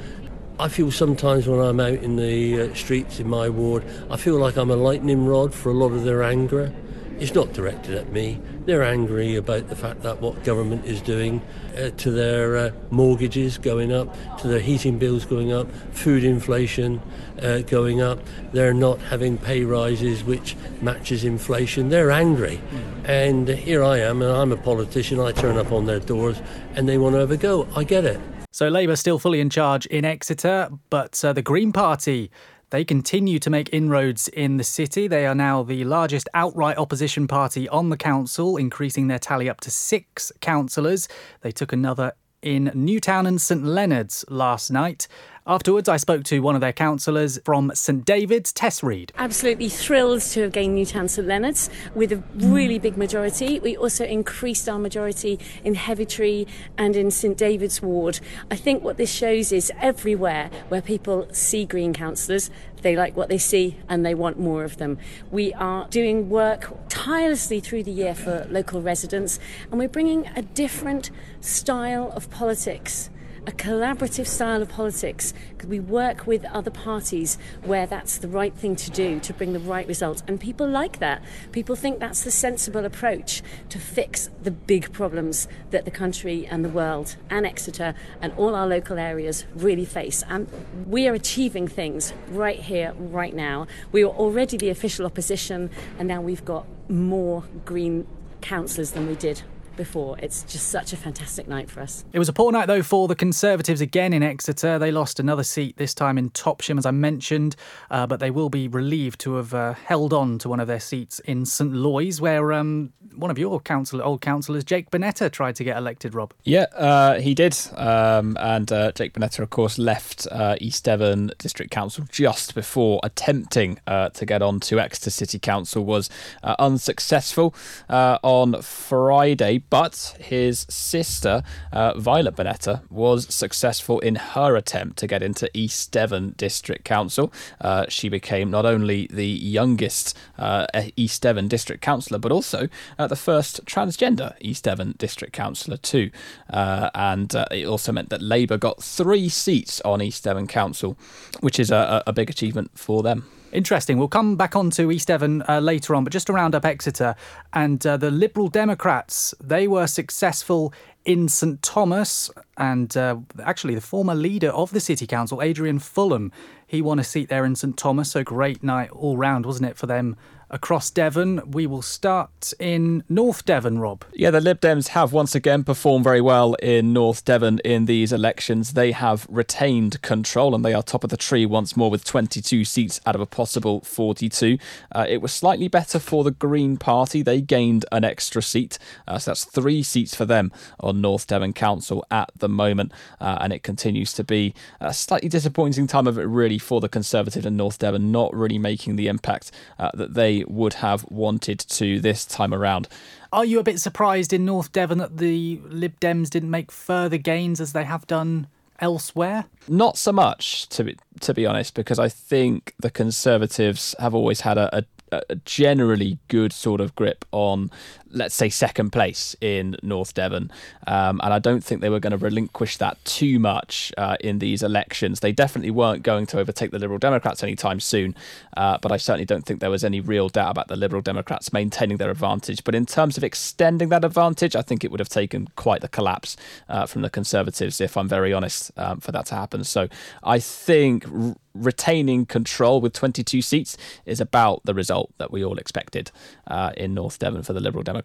I 0.59 0.69
feel 0.69 0.91
sometimes 0.91 1.49
when 1.49 1.61
I'm 1.61 1.81
out 1.81 1.95
in 1.95 2.17
the 2.17 2.63
uh, 2.63 2.75
streets 2.75 3.19
in 3.19 3.29
my 3.29 3.49
ward, 3.49 3.85
I 4.11 4.17
feel 4.17 4.37
like 4.37 4.57
I'm 4.57 4.71
a 4.71 4.77
lightning 4.77 5.27
rod 5.27 5.53
for 5.55 5.71
a 5.71 5.75
lot 5.75 5.93
of 5.93 6.05
their 6.05 6.23
anger. 6.23 6.73
It's 7.19 7.35
not 7.35 7.53
directed 7.53 7.95
at 7.95 8.13
me. 8.13 8.41
They're 8.67 8.83
angry 8.83 9.37
about 9.37 9.69
the 9.69 9.77
fact 9.77 10.03
that 10.03 10.21
what 10.21 10.43
government 10.45 10.85
is 10.85 11.01
doing 11.01 11.41
uh, 11.77 11.91
to 11.91 12.11
their 12.11 12.57
uh, 12.57 12.71
mortgages 12.91 13.59
going 13.59 13.93
up, 13.93 14.15
to 14.39 14.49
their 14.49 14.61
heating 14.61 14.99
bills 14.99 15.25
going 15.25 15.53
up, 15.53 15.71
food 15.93 16.25
inflation 16.25 17.01
uh, 17.41 17.59
going 17.61 18.01
up. 18.01 18.19
They're 18.53 18.75
not 18.75 18.99
having 19.01 19.39
pay 19.39 19.65
rises 19.65 20.25
which 20.25 20.57
matches 20.81 21.25
inflation. 21.25 21.89
They're 21.89 22.11
angry. 22.11 22.61
And 23.05 23.49
here 23.49 23.83
I 23.83 23.99
am, 23.99 24.23
and 24.23 24.31
I'm 24.31 24.53
a 24.53 24.57
politician. 24.57 25.21
I 25.21 25.33
turn 25.33 25.57
up 25.57 25.73
on 25.73 25.87
their 25.87 26.01
doors 26.01 26.41
and 26.75 26.89
they 26.89 26.99
want 26.99 27.15
to 27.15 27.21
have 27.21 27.31
a 27.31 27.37
go. 27.37 27.69
I 27.77 27.85
get 27.85 28.05
it. 28.05 28.21
So 28.55 28.69
Labour 28.69 28.97
still 28.97 29.19
fully 29.19 29.41
in 29.41 29.49
charge 29.49 29.87
in 29.87 30.05
Exeter, 30.05 30.69
but 30.91 31.25
uh, 31.25 31.33
the 31.33 31.41
Green 31.41 31.73
Party 31.73 32.31
they 32.73 32.85
continue 32.87 33.39
to 33.39 33.51
make 33.51 33.69
inroads 33.71 34.29
in 34.29 34.57
the 34.57 34.65
city. 34.65 35.07
They 35.07 35.27
are 35.27 35.35
now 35.35 35.63
the 35.63 35.85
largest 35.85 36.27
outright 36.33 36.79
opposition 36.79 37.29
party 37.29 37.69
on 37.69 37.91
the 37.91 37.99
council, 37.99 38.57
increasing 38.57 39.09
their 39.09 39.19
tally 39.19 39.47
up 39.51 39.61
to 39.61 39.71
six 39.71 40.33
councillors. 40.41 41.07
They 41.43 41.53
took 41.53 41.75
another 41.75 42.15
in 42.41 42.73
Newtown 42.75 43.27
and 43.27 43.39
St 43.39 43.63
Leonard's 43.63 44.25
last 44.29 44.71
night. 44.71 45.07
Afterwards, 45.45 45.89
I 45.89 45.97
spoke 45.97 46.23
to 46.25 46.39
one 46.39 46.55
of 46.55 46.61
their 46.61 46.73
councillors 46.73 47.41
from 47.45 47.73
St 47.75 48.05
David's, 48.05 48.53
Tess 48.53 48.81
Reed. 48.81 49.13
Absolutely 49.19 49.69
thrilled 49.69 50.21
to 50.21 50.43
have 50.43 50.53
gained 50.53 50.77
Newtown 50.77 51.09
St 51.09 51.27
Leonard's 51.27 51.69
with 51.97 52.13
a 52.13 52.23
really 52.37 52.79
big 52.79 52.97
majority. 52.97 53.59
We 53.59 53.77
also 53.77 54.05
increased 54.05 54.69
our 54.69 54.79
majority 54.79 55.41
in 55.65 55.75
Heavitree 55.75 56.47
and 56.79 56.95
in 56.95 57.11
St 57.11 57.37
David's 57.37 57.83
ward. 57.83 58.21
I 58.53 58.57
think 58.57 58.85
what 58.85 58.99
this 58.99 59.13
shows 59.13 59.51
is 59.51 59.73
everywhere 59.81 60.49
where 60.69 60.81
people 60.81 61.27
see 61.33 61.65
Green 61.65 61.93
councillors, 61.93 62.49
they 62.83 62.95
like 62.95 63.17
what 63.17 63.29
they 63.29 63.39
see 63.39 63.79
and 63.89 64.07
they 64.07 64.15
want 64.15 64.39
more 64.39 64.63
of 64.63 64.77
them. 64.77 64.97
We 65.33 65.53
are 65.55 65.89
doing 65.89 66.31
work 66.31 66.73
tirelessly 66.89 67.59
through 67.59 67.83
the 67.83 67.91
year 67.91 68.15
for 68.15 68.47
local 68.49 68.81
residents 68.81 69.41
and 69.73 69.81
we're 69.81 69.89
bringing 69.89 70.29
a 70.37 70.43
different 70.43 71.11
style 71.41 72.13
of 72.15 72.31
politics 72.31 73.11
a 73.47 73.53
collaborative 73.53 74.27
style 74.27 74.63
of 74.63 74.69
politics 74.69 75.35
we 75.67 75.81
work 75.81 76.27
with 76.27 76.45
other 76.47 76.71
parties 76.71 77.39
where 77.65 77.87
that's 77.87 78.19
the 78.19 78.29
right 78.29 78.55
thing 78.55 78.77
to 78.77 78.91
do 78.91 79.19
to 79.21 79.33
bring 79.33 79.53
the 79.53 79.59
right 79.59 79.87
results. 79.87 80.23
And 80.27 80.41
people 80.41 80.69
like 80.69 80.99
that. 80.99 81.23
People 81.53 81.77
think 81.77 81.99
that's 81.99 82.23
the 82.23 82.31
sensible 82.31 82.85
approach 82.85 83.43
to 83.69 83.79
fix 83.79 84.29
the 84.43 84.51
big 84.51 84.93
problems 84.93 85.49
that 85.71 85.85
the 85.85 85.91
country 85.91 86.47
and 86.47 86.65
the 86.65 86.69
world 86.69 87.17
and 87.31 87.47
Exeter 87.47 87.95
and 88.21 88.33
all 88.37 88.55
our 88.55 88.67
local 88.67 88.99
areas 88.99 89.45
really 89.55 89.85
face. 89.85 90.23
And 90.29 90.49
we 90.87 91.09
are 91.09 91.15
achieving 91.15 91.69
things 91.69 92.13
right 92.29 92.59
here, 92.59 92.95
right 92.97 93.35
now. 93.35 93.67
We 93.91 94.05
were 94.05 94.11
already 94.11 94.57
the 94.57 94.71
official 94.71 95.07
opposition, 95.07 95.71
and 95.99 96.09
now 96.09 96.21
we've 96.21 96.45
got 96.45 96.67
more 96.89 97.45
Green 97.65 98.07
councillors 98.41 98.93
than 98.93 99.07
we 99.07 99.15
did 99.15 99.43
before. 99.83 100.17
It's 100.21 100.45
just 100.45 100.69
such 100.69 100.93
a 100.93 100.97
fantastic 100.97 101.49
night 101.49 101.69
for 101.69 101.81
us. 101.81 102.05
It 102.13 102.21
was 102.21 102.29
a 102.29 102.33
poor 102.33 102.53
night, 102.53 102.67
though, 102.67 102.85
for 102.85 103.09
the 103.09 103.17
Conservatives 103.17 103.81
again 103.81 104.13
in 104.13 104.23
Exeter. 104.23 104.79
They 104.79 104.93
lost 104.93 105.19
another 105.19 105.43
seat, 105.43 105.77
this 105.77 105.93
time 105.93 106.19
in 106.19 106.31
Topsham, 106.31 106.79
as 106.79 106.87
I 106.87 106.93
mentioned, 106.93 107.57
uh, 107.91 108.07
but 108.07 108.21
they 108.21 108.31
will 108.31 108.49
be 108.49 108.69
relieved 108.69 109.19
to 109.23 109.35
have 109.35 109.53
uh, 109.53 109.73
held 109.73 110.13
on 110.13 110.39
to 110.39 110.49
one 110.49 110.61
of 110.61 110.69
their 110.69 110.79
seats 110.79 111.19
in 111.21 111.45
St 111.45 111.73
Loyes, 111.73 112.21
where 112.21 112.53
um, 112.53 112.93
one 113.17 113.29
of 113.29 113.39
your 113.39 113.59
council, 113.61 114.01
old 114.01 114.21
councillors, 114.21 114.63
Jake 114.63 114.89
Bonetta, 114.93 115.29
tried 115.33 115.57
to 115.57 115.65
get 115.65 115.77
elected, 115.77 116.15
Rob. 116.15 116.33
Yeah, 116.45 116.67
uh, 116.77 117.19
he 117.19 117.35
did. 117.35 117.59
Um, 117.75 118.37
and 118.39 118.71
uh, 118.71 118.93
Jake 118.93 119.15
Bonetta, 119.15 119.41
of 119.41 119.51
course, 119.51 119.79
left 119.79 120.29
uh, 120.31 120.55
East 120.61 120.85
Devon 120.85 121.33
District 121.39 121.73
Council 121.73 122.05
just 122.09 122.55
before 122.55 123.01
attempting 123.03 123.81
uh, 123.89 124.11
to 124.11 124.25
get 124.25 124.43
on 124.43 124.61
to 124.61 124.79
Exeter 124.79 125.11
City 125.11 125.41
Council, 125.41 125.85
was 125.85 126.09
unsuccessful 126.45 127.53
on 127.89 128.63
Friday 128.63 129.59
but 129.73 130.15
his 130.21 130.67
sister, 130.69 131.43
uh, 131.73 131.99
Violet 131.99 132.37
Bonetta, 132.37 132.83
was 132.91 133.35
successful 133.35 134.01
in 134.01 134.17
her 134.17 134.55
attempt 134.55 134.99
to 134.99 135.07
get 135.07 135.23
into 135.23 135.49
East 135.55 135.91
Devon 135.91 136.35
District 136.37 136.85
Council. 136.85 137.33
Uh, 137.59 137.87
she 137.89 138.11
became 138.11 138.51
not 138.51 138.67
only 138.67 139.07
the 139.11 139.27
youngest 139.27 140.15
uh, 140.39 140.67
East 140.95 141.23
Devon 141.23 141.49
District 141.49 141.81
Councillor, 141.81 142.19
but 142.19 142.31
also 142.31 142.69
uh, 142.99 143.07
the 143.07 143.17
first 143.17 143.65
transgender 143.65 144.35
East 144.43 144.65
Devon 144.65 144.95
District 144.99 145.33
Councillor, 145.33 145.79
too. 145.79 146.11
Uh, 146.51 146.91
and 146.95 147.35
uh, 147.35 147.47
it 147.51 147.65
also 147.65 147.93
meant 147.93 148.11
that 148.11 148.21
Labour 148.21 148.59
got 148.59 148.83
three 148.83 149.31
seats 149.31 149.81
on 149.87 150.03
East 150.03 150.25
Devon 150.25 150.49
Council, 150.49 150.99
which 151.41 151.59
is 151.59 151.71
a, 151.71 152.03
a 152.07 152.13
big 152.13 152.29
achievement 152.29 152.73
for 152.75 153.03
them. 153.03 153.25
Interesting. 153.53 153.99
We'll 153.99 154.09
come 154.09 154.37
back 154.37 154.57
on 154.57 154.71
to 154.71 154.91
East 154.91 155.09
Devon 155.09 155.43
uh, 155.47 155.61
later 155.61 155.95
on, 155.95 156.05
but 156.05 156.13
just 156.13 156.27
to 156.29 156.33
round 156.33 156.55
up 156.55 156.65
Exeter 156.65 157.15
and 157.53 157.87
uh, 157.87 157.99
the 157.99 158.11
Liberal 158.11 158.49
Democrats, 158.49 159.35
they 159.39 159.69
were 159.69 159.87
successful 159.87 160.73
in 161.05 161.29
St 161.29 161.61
Thomas. 161.63 162.31
And 162.57 162.97
uh, 162.97 163.19
actually, 163.43 163.75
the 163.75 163.83
former 163.83 164.15
leader 164.15 164.49
of 164.49 164.71
the 164.71 164.81
city 164.81 165.07
council, 165.07 165.43
Adrian 165.43 165.79
Fullam, 165.81 166.33
he 166.67 166.81
won 166.81 166.99
a 166.99 167.05
seat 167.05 167.29
there 167.29 167.45
in 167.45 167.55
St 167.55 167.77
Thomas. 167.77 168.11
So 168.11 168.25
great 168.25 168.63
night 168.63 168.91
all 168.91 169.19
round, 169.19 169.45
wasn't 169.45 169.69
it, 169.69 169.77
for 169.77 169.87
them 169.87 170.17
across 170.53 170.91
Devon. 170.91 171.41
We 171.51 171.67
will 171.67 171.83
start 171.83 172.53
in 172.61 173.03
North 173.09 173.45
Devon, 173.45 173.79
Rob. 173.79 174.05
Yeah, 174.13 174.31
the 174.31 174.41
Lib 174.41 174.61
Dems 174.61 174.89
have 174.89 175.13
once 175.13 175.35
again 175.35 175.65
performed 175.65 176.05
very 176.05 176.21
well 176.21 176.55
in 176.55 176.93
North 176.93 177.25
Devon 177.25 177.59
in 177.65 177.87
these 177.87 178.13
elections. 178.13 178.75
They 178.75 178.93
have 178.93 179.27
retained 179.31 180.03
control 180.03 180.55
and 180.55 180.65
they 180.65 180.75
are 180.75 180.83
top 180.83 181.05
of 181.05 181.11
the 181.11 181.17
tree 181.17 181.47
once 181.47 181.77
more 181.77 181.91
with 181.91 182.05
22 182.05 182.65
seats 182.65 183.01
out 183.07 183.15
of 183.15 183.21
a 183.21 183.27
possible 183.27 183.81
42. 183.81 184.59
Uh, 184.95 185.07
it 185.09 185.23
was 185.23 185.33
slightly 185.33 185.69
better 185.69 185.99
for 185.99 186.23
the 186.23 186.31
Green 186.31 186.77
Party. 186.77 187.23
They 187.23 187.41
gained 187.41 187.87
an 187.91 188.05
extra 188.05 188.43
seat. 188.43 188.79
Uh, 189.09 189.19
so 189.19 189.31
that's 189.31 189.45
three 189.45 189.83
seats 189.83 190.15
for 190.15 190.27
them 190.27 190.53
on 190.79 191.01
North 191.01 191.27
Devon 191.27 191.55
Council 191.55 192.05
at 192.11 192.31
the 192.37 192.49
moment. 192.49 192.93
Uh, 193.21 193.39
and 193.41 193.53
it 193.53 193.63
continues 193.63 194.13
to 194.13 194.25
be 194.25 194.55
a 194.81 194.93
slightly 194.93 195.31
disappointing 195.31 195.87
time 195.87 196.07
of 196.07 196.19
it, 196.19 196.25
really, 196.25 196.59
for 196.59 196.81
the 196.81 196.89
Conservative 196.89 197.47
in 197.47 197.57
North 197.57 197.79
Devon, 197.79 198.13
not 198.13 198.35
really 198.35 198.59
making 198.59 198.97
the 198.97 199.09
impact 199.09 199.51
uh, 199.79 199.91
that 199.95 200.13
they 200.13 200.42
would 200.51 200.75
have 200.75 201.05
wanted 201.11 201.59
to 201.59 202.01
this 202.01 202.25
time 202.25 202.55
around. 202.55 202.89
Are 203.33 203.45
you 203.45 203.59
a 203.59 203.65
bit 203.65 203.81
surprised 203.81 204.33
in 204.33 204.45
North 204.45 204.73
Devon 204.73 204.99
that 204.99 205.19
the 205.19 205.61
Lib 205.65 205.99
Dems 206.01 206.31
didn't 206.31 206.51
make 206.51 206.71
further 206.71 207.19
gains 207.19 207.61
as 207.61 207.73
they 207.73 207.85
have 207.85 208.07
done 208.07 208.47
elsewhere? 208.79 209.47
Not 209.69 209.97
so 209.97 210.13
much, 210.13 210.69
to 210.71 210.85
be, 210.85 210.97
to 211.21 211.33
be 211.33 211.47
honest, 211.47 211.75
because 211.75 211.99
I 211.99 212.09
think 212.09 212.75
the 212.79 212.91
Conservatives 212.91 213.95
have 213.99 214.15
always 214.15 214.43
had 214.43 214.59
a, 214.59 214.79
a 214.79 214.85
a 215.13 215.37
generally 215.45 216.19
good 216.29 216.53
sort 216.53 216.81
of 216.81 216.95
grip 216.95 217.25
on, 217.33 217.71
let's 218.13 218.35
say, 218.35 218.49
second 218.49 218.91
place 218.91 219.35
in 219.41 219.77
North 219.83 220.15
Devon. 220.15 220.51
Um, 220.87 221.21
and 221.23 221.33
I 221.33 221.39
don't 221.39 221.63
think 221.63 221.81
they 221.81 221.89
were 221.89 222.01
going 222.01 222.13
to 222.13 222.17
relinquish 222.17 222.77
that 222.77 223.03
too 223.05 223.39
much 223.39 223.93
uh, 223.97 224.17
in 224.21 224.39
these 224.39 224.63
elections. 224.63 225.21
They 225.21 225.33
definitely 225.33 225.71
weren't 225.71 226.03
going 226.03 226.27
to 226.27 226.39
overtake 226.39 226.71
the 226.71 226.79
Liberal 226.79 226.99
Democrats 226.99 227.43
anytime 227.43 227.81
soon. 227.81 228.15
Uh, 228.57 228.79
but 228.81 228.93
I 228.93 228.97
certainly 228.97 229.25
don't 229.25 229.45
think 229.45 229.61
there 229.61 229.71
was 229.71 229.85
any 229.85 230.01
real 230.01 230.29
doubt 230.29 230.51
about 230.51 230.69
the 230.69 230.77
Liberal 230.77 231.03
Democrats 231.03 231.53
maintaining 231.53 231.97
their 231.97 232.11
advantage. 232.11 232.65
But 232.65 232.75
in 232.75 232.87
terms 232.87 233.17
of 233.17 233.25
extending 233.25 233.89
that 233.91 234.05
advantage, 234.05 234.55
I 234.55 234.63
think 234.63 234.85
it 234.85 234.91
would 234.91 235.01
have 235.01 235.09
taken 235.09 235.49
quite 235.57 235.81
the 235.81 235.89
collapse 235.89 236.37
uh, 236.69 236.87
from 236.87 237.03
the 237.03 237.11
Conservatives, 237.11 237.81
if 237.81 237.97
I'm 237.97 238.09
very 238.09 238.33
honest, 238.33 238.71
um, 238.77 239.01
for 239.01 239.13
that 239.13 239.27
to 239.27 239.35
happen. 239.35 239.65
So 239.65 239.89
I 240.23 240.39
think 240.39 241.07
retaining 241.55 242.27
control 242.27 242.81
with 242.81 242.93
22 242.93 243.43
seats 243.43 243.77
is 244.07 244.21
about 244.21 244.63
the 244.65 244.75
result 244.75 245.13
that 245.19 245.31
we 245.31 245.45
all 245.45 245.59
expected 245.59 246.11
uh, 246.47 246.73
in 246.77 246.95
North 246.95 247.19
Devon 247.19 247.43
for 247.43 247.53
the 247.53 247.61
Liberal 247.61 247.83
Democrats. 247.83 248.02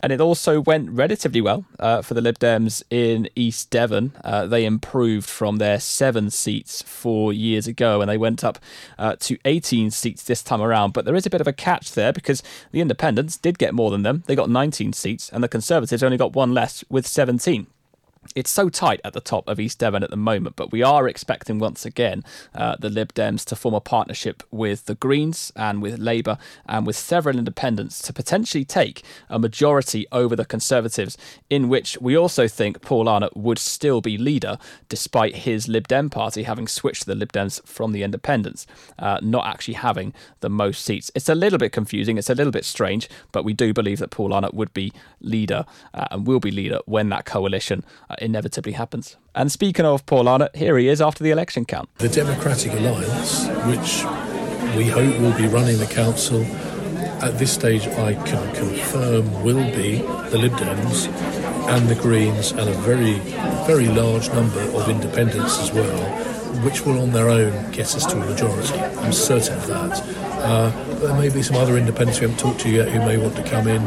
And 0.00 0.12
it 0.12 0.20
also 0.20 0.60
went 0.60 0.90
relatively 0.90 1.40
well 1.40 1.64
uh, 1.78 2.02
for 2.02 2.14
the 2.14 2.20
Lib 2.20 2.38
Dems 2.38 2.82
in 2.90 3.28
East 3.34 3.70
Devon. 3.70 4.12
Uh, 4.22 4.46
they 4.46 4.64
improved 4.64 5.28
from 5.28 5.56
their 5.56 5.80
seven 5.80 6.30
seats 6.30 6.82
four 6.82 7.32
years 7.32 7.66
ago 7.66 8.00
and 8.00 8.10
they 8.10 8.18
went 8.18 8.44
up 8.44 8.58
uh, 8.98 9.16
to 9.20 9.38
18 9.44 9.90
seats 9.90 10.22
this 10.22 10.42
time 10.42 10.62
around. 10.62 10.92
But 10.92 11.04
there 11.04 11.16
is 11.16 11.26
a 11.26 11.30
bit 11.30 11.40
of 11.40 11.48
a 11.48 11.52
catch 11.52 11.92
there 11.92 12.12
because 12.12 12.42
the 12.72 12.80
Independents 12.80 13.36
did 13.36 13.58
get 13.58 13.74
more 13.74 13.90
than 13.90 14.02
them. 14.02 14.24
They 14.26 14.34
got 14.34 14.50
19 14.50 14.92
seats 14.92 15.30
and 15.30 15.42
the 15.42 15.48
Conservatives 15.48 16.02
only 16.02 16.16
got 16.16 16.34
one 16.34 16.52
less 16.52 16.84
with 16.88 17.06
17 17.06 17.66
it's 18.34 18.50
so 18.50 18.68
tight 18.68 19.00
at 19.04 19.12
the 19.12 19.20
top 19.20 19.48
of 19.48 19.60
East 19.60 19.78
Devon 19.78 20.02
at 20.02 20.10
the 20.10 20.16
moment, 20.16 20.56
but 20.56 20.72
we 20.72 20.82
are 20.82 21.08
expecting 21.08 21.58
once 21.58 21.84
again 21.84 22.24
uh, 22.54 22.76
the 22.78 22.90
Lib 22.90 23.12
Dems 23.14 23.44
to 23.46 23.56
form 23.56 23.74
a 23.74 23.80
partnership 23.80 24.42
with 24.50 24.86
the 24.86 24.94
Greens 24.94 25.52
and 25.56 25.82
with 25.82 25.98
Labour 25.98 26.38
and 26.66 26.86
with 26.86 26.96
several 26.96 27.38
independents 27.38 28.00
to 28.02 28.12
potentially 28.12 28.64
take 28.64 29.02
a 29.28 29.38
majority 29.38 30.06
over 30.12 30.36
the 30.36 30.44
Conservatives, 30.44 31.16
in 31.50 31.68
which 31.68 31.98
we 32.00 32.16
also 32.16 32.48
think 32.48 32.80
Paul 32.80 33.08
Arnott 33.08 33.36
would 33.36 33.58
still 33.58 34.00
be 34.00 34.18
leader 34.18 34.58
despite 34.88 35.36
his 35.36 35.68
Lib 35.68 35.88
Dem 35.88 36.10
party 36.10 36.42
having 36.44 36.68
switched 36.68 37.06
the 37.06 37.14
Lib 37.14 37.32
Dems 37.32 37.64
from 37.66 37.92
the 37.92 38.02
independents, 38.02 38.66
uh, 38.98 39.18
not 39.22 39.46
actually 39.46 39.74
having 39.74 40.12
the 40.40 40.50
most 40.50 40.84
seats. 40.84 41.10
It's 41.14 41.28
a 41.28 41.34
little 41.34 41.58
bit 41.58 41.72
confusing, 41.72 42.18
it's 42.18 42.30
a 42.30 42.34
little 42.34 42.52
bit 42.52 42.64
strange, 42.64 43.08
but 43.32 43.44
we 43.44 43.52
do 43.52 43.72
believe 43.72 43.98
that 43.98 44.10
Paul 44.10 44.32
Arnott 44.32 44.54
would 44.54 44.72
be 44.74 44.92
leader 45.20 45.64
uh, 45.94 46.06
and 46.10 46.26
will 46.26 46.40
be 46.40 46.50
leader 46.50 46.80
when 46.86 47.08
that 47.10 47.24
coalition 47.24 47.84
inevitably 48.20 48.72
happens. 48.72 49.16
And 49.34 49.50
speaking 49.50 49.84
of 49.84 50.04
Paul 50.06 50.28
Arnott, 50.28 50.54
here 50.56 50.76
he 50.78 50.88
is 50.88 51.00
after 51.00 51.22
the 51.24 51.30
election 51.30 51.64
count. 51.64 51.88
The 51.98 52.08
Democratic 52.08 52.72
Alliance, 52.72 53.46
which 53.66 54.04
we 54.76 54.84
hope 54.86 55.18
will 55.20 55.36
be 55.36 55.46
running 55.46 55.78
the 55.78 55.86
council, 55.90 56.44
at 57.22 57.38
this 57.38 57.52
stage 57.52 57.86
I 57.86 58.14
can 58.14 58.54
confirm 58.54 59.42
will 59.42 59.64
be 59.74 59.98
the 60.30 60.38
Lib 60.38 60.52
Dems 60.52 61.08
and 61.68 61.88
the 61.88 61.96
Greens 61.96 62.52
and 62.52 62.68
a 62.68 62.72
very, 62.74 63.18
very 63.66 63.88
large 63.88 64.28
number 64.30 64.60
of 64.60 64.88
independents 64.88 65.58
as 65.60 65.72
well, 65.72 66.64
which 66.64 66.86
will 66.86 67.00
on 67.00 67.10
their 67.10 67.28
own 67.28 67.70
get 67.72 67.94
us 67.94 68.06
to 68.06 68.20
a 68.20 68.24
majority. 68.24 68.78
I'm 68.78 69.12
certain 69.12 69.58
of 69.58 69.66
that. 69.66 70.27
Uh, 70.38 70.70
there 71.00 71.14
may 71.14 71.28
be 71.28 71.42
some 71.42 71.56
other 71.56 71.76
independents 71.76 72.20
we 72.20 72.26
haven't 72.26 72.40
talked 72.40 72.60
to 72.60 72.70
yet 72.70 72.88
who 72.88 72.98
may 73.00 73.16
want 73.16 73.36
to 73.36 73.42
come 73.42 73.66
in 73.66 73.82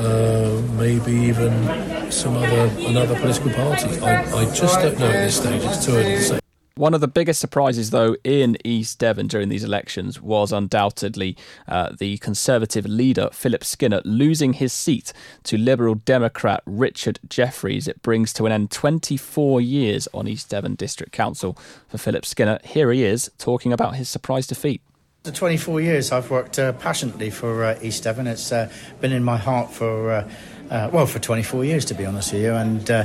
uh, 0.00 0.62
maybe 0.76 1.12
even 1.12 2.10
some 2.10 2.36
other 2.36 2.70
another 2.86 3.14
political 3.16 3.50
party. 3.50 3.98
I, 4.00 4.22
I 4.34 4.44
just 4.54 4.80
don't 4.80 4.98
know 4.98 5.06
at 5.06 5.24
this 5.24 5.36
stage. 5.36 5.62
It's 5.62 5.84
too 5.84 5.92
early 5.92 6.16
to 6.16 6.22
say. 6.22 6.40
One 6.76 6.94
of 6.94 7.02
the 7.02 7.08
biggest 7.08 7.40
surprises, 7.40 7.90
though, 7.90 8.16
in 8.24 8.56
East 8.64 8.98
Devon 8.98 9.26
during 9.26 9.50
these 9.50 9.64
elections 9.64 10.22
was 10.22 10.50
undoubtedly 10.50 11.36
uh, 11.68 11.90
the 11.98 12.16
Conservative 12.18 12.86
leader, 12.86 13.28
Philip 13.32 13.64
Skinner, 13.64 14.00
losing 14.06 14.54
his 14.54 14.72
seat 14.72 15.12
to 15.42 15.58
Liberal 15.58 15.96
Democrat 15.96 16.62
Richard 16.64 17.18
Jefferies. 17.28 17.86
It 17.86 18.00
brings 18.00 18.32
to 18.32 18.46
an 18.46 18.52
end 18.52 18.70
24 18.70 19.60
years 19.60 20.08
on 20.14 20.26
East 20.26 20.48
Devon 20.48 20.74
District 20.74 21.12
Council 21.12 21.58
for 21.86 21.98
Philip 21.98 22.24
Skinner. 22.24 22.58
Here 22.64 22.90
he 22.90 23.04
is 23.04 23.30
talking 23.36 23.74
about 23.74 23.96
his 23.96 24.08
surprise 24.08 24.46
defeat. 24.46 24.80
For 25.24 25.32
24 25.32 25.82
years, 25.82 26.12
I've 26.12 26.30
worked 26.30 26.58
uh, 26.58 26.72
passionately 26.72 27.28
for 27.28 27.62
uh, 27.62 27.78
East 27.82 28.04
Devon. 28.04 28.26
It's 28.26 28.52
uh, 28.52 28.72
been 29.02 29.12
in 29.12 29.22
my 29.22 29.36
heart 29.36 29.70
for, 29.70 30.10
uh, 30.10 30.30
uh, 30.70 30.88
well, 30.94 31.04
for 31.04 31.18
24 31.18 31.62
years, 31.66 31.84
to 31.86 31.94
be 31.94 32.06
honest 32.06 32.32
with 32.32 32.40
you. 32.40 32.54
And 32.54 32.90
uh, 32.90 33.04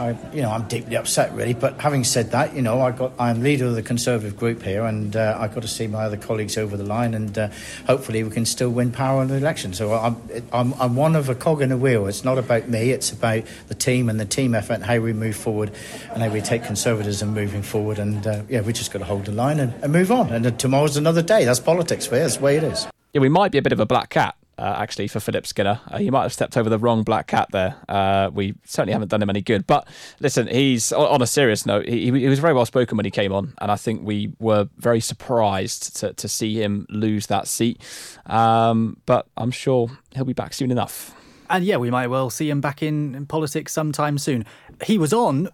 I, 0.00 0.16
you 0.32 0.40
know, 0.40 0.50
I'm 0.50 0.66
deeply 0.66 0.96
upset, 0.96 1.34
really. 1.34 1.52
But 1.52 1.78
having 1.78 2.04
said 2.04 2.30
that, 2.30 2.56
you 2.56 2.62
know, 2.62 2.80
I 2.80 2.90
got, 2.90 3.12
I'm 3.18 3.42
leader 3.42 3.66
of 3.66 3.74
the 3.74 3.82
Conservative 3.82 4.34
group 4.34 4.62
here, 4.62 4.86
and 4.86 5.14
uh, 5.14 5.36
I've 5.38 5.54
got 5.54 5.60
to 5.60 5.68
see 5.68 5.86
my 5.88 6.04
other 6.04 6.16
colleagues 6.16 6.56
over 6.56 6.74
the 6.78 6.84
line, 6.84 7.12
and 7.12 7.36
uh, 7.36 7.50
hopefully 7.86 8.24
we 8.24 8.30
can 8.30 8.46
still 8.46 8.70
win 8.70 8.92
power 8.92 9.20
in 9.20 9.28
the 9.28 9.36
election. 9.36 9.74
So 9.74 9.92
I'm, 9.92 10.16
I'm, 10.54 10.72
I'm 10.80 10.96
one 10.96 11.16
of 11.16 11.28
a 11.28 11.34
cog 11.34 11.60
in 11.60 11.70
a 11.70 11.76
wheel. 11.76 12.06
It's 12.06 12.24
not 12.24 12.38
about 12.38 12.66
me; 12.66 12.92
it's 12.92 13.12
about 13.12 13.42
the 13.68 13.74
team 13.74 14.08
and 14.08 14.18
the 14.18 14.24
team 14.24 14.54
effort, 14.54 14.74
and 14.74 14.84
how 14.84 15.00
we 15.00 15.12
move 15.12 15.36
forward, 15.36 15.70
and 16.14 16.22
how 16.22 16.30
we 16.30 16.40
take 16.40 16.64
conservatism 16.64 17.34
moving 17.34 17.62
forward. 17.62 17.98
And 17.98 18.26
uh, 18.26 18.42
yeah, 18.48 18.62
we 18.62 18.72
just 18.72 18.92
got 18.92 19.00
to 19.00 19.04
hold 19.04 19.26
the 19.26 19.32
line 19.32 19.60
and, 19.60 19.74
and 19.82 19.92
move 19.92 20.10
on. 20.10 20.32
And 20.32 20.58
tomorrow's 20.58 20.96
another 20.96 21.22
day. 21.22 21.44
That's 21.44 21.60
politics 21.60 22.06
for 22.06 22.18
the 22.18 22.40
way 22.40 22.56
it 22.56 22.64
is. 22.64 22.86
Yeah, 23.12 23.20
we 23.20 23.28
might 23.28 23.52
be 23.52 23.58
a 23.58 23.62
bit 23.62 23.72
of 23.72 23.80
a 23.80 23.86
black 23.86 24.08
cat 24.08 24.34
uh, 24.60 24.76
actually, 24.78 25.08
for 25.08 25.20
Philip 25.20 25.46
Skinner. 25.46 25.80
Uh, 25.88 25.98
he 25.98 26.10
might 26.10 26.22
have 26.22 26.32
stepped 26.32 26.56
over 26.56 26.68
the 26.68 26.78
wrong 26.78 27.02
black 27.02 27.26
cat 27.26 27.48
there. 27.50 27.76
Uh, 27.88 28.30
we 28.32 28.54
certainly 28.66 28.92
haven't 28.92 29.08
done 29.08 29.22
him 29.22 29.30
any 29.30 29.40
good. 29.40 29.66
But 29.66 29.88
listen, 30.20 30.46
he's 30.48 30.92
on 30.92 31.22
a 31.22 31.26
serious 31.26 31.64
note. 31.64 31.88
He, 31.88 32.10
he 32.10 32.28
was 32.28 32.38
very 32.38 32.52
well 32.52 32.66
spoken 32.66 32.98
when 32.98 33.06
he 33.06 33.10
came 33.10 33.32
on, 33.32 33.54
and 33.58 33.72
I 33.72 33.76
think 33.76 34.02
we 34.04 34.32
were 34.38 34.68
very 34.76 35.00
surprised 35.00 35.96
to, 35.96 36.12
to 36.12 36.28
see 36.28 36.60
him 36.62 36.86
lose 36.90 37.26
that 37.28 37.48
seat. 37.48 37.80
Um, 38.26 38.98
but 39.06 39.26
I'm 39.38 39.50
sure 39.50 39.90
he'll 40.14 40.24
be 40.26 40.34
back 40.34 40.52
soon 40.52 40.70
enough. 40.70 41.16
And 41.48 41.64
yeah, 41.64 41.78
we 41.78 41.90
might 41.90 42.08
well 42.08 42.28
see 42.28 42.50
him 42.50 42.60
back 42.60 42.82
in, 42.82 43.14
in 43.14 43.26
politics 43.26 43.72
sometime 43.72 44.18
soon. 44.18 44.44
He 44.84 44.98
was 44.98 45.12
on 45.12 45.48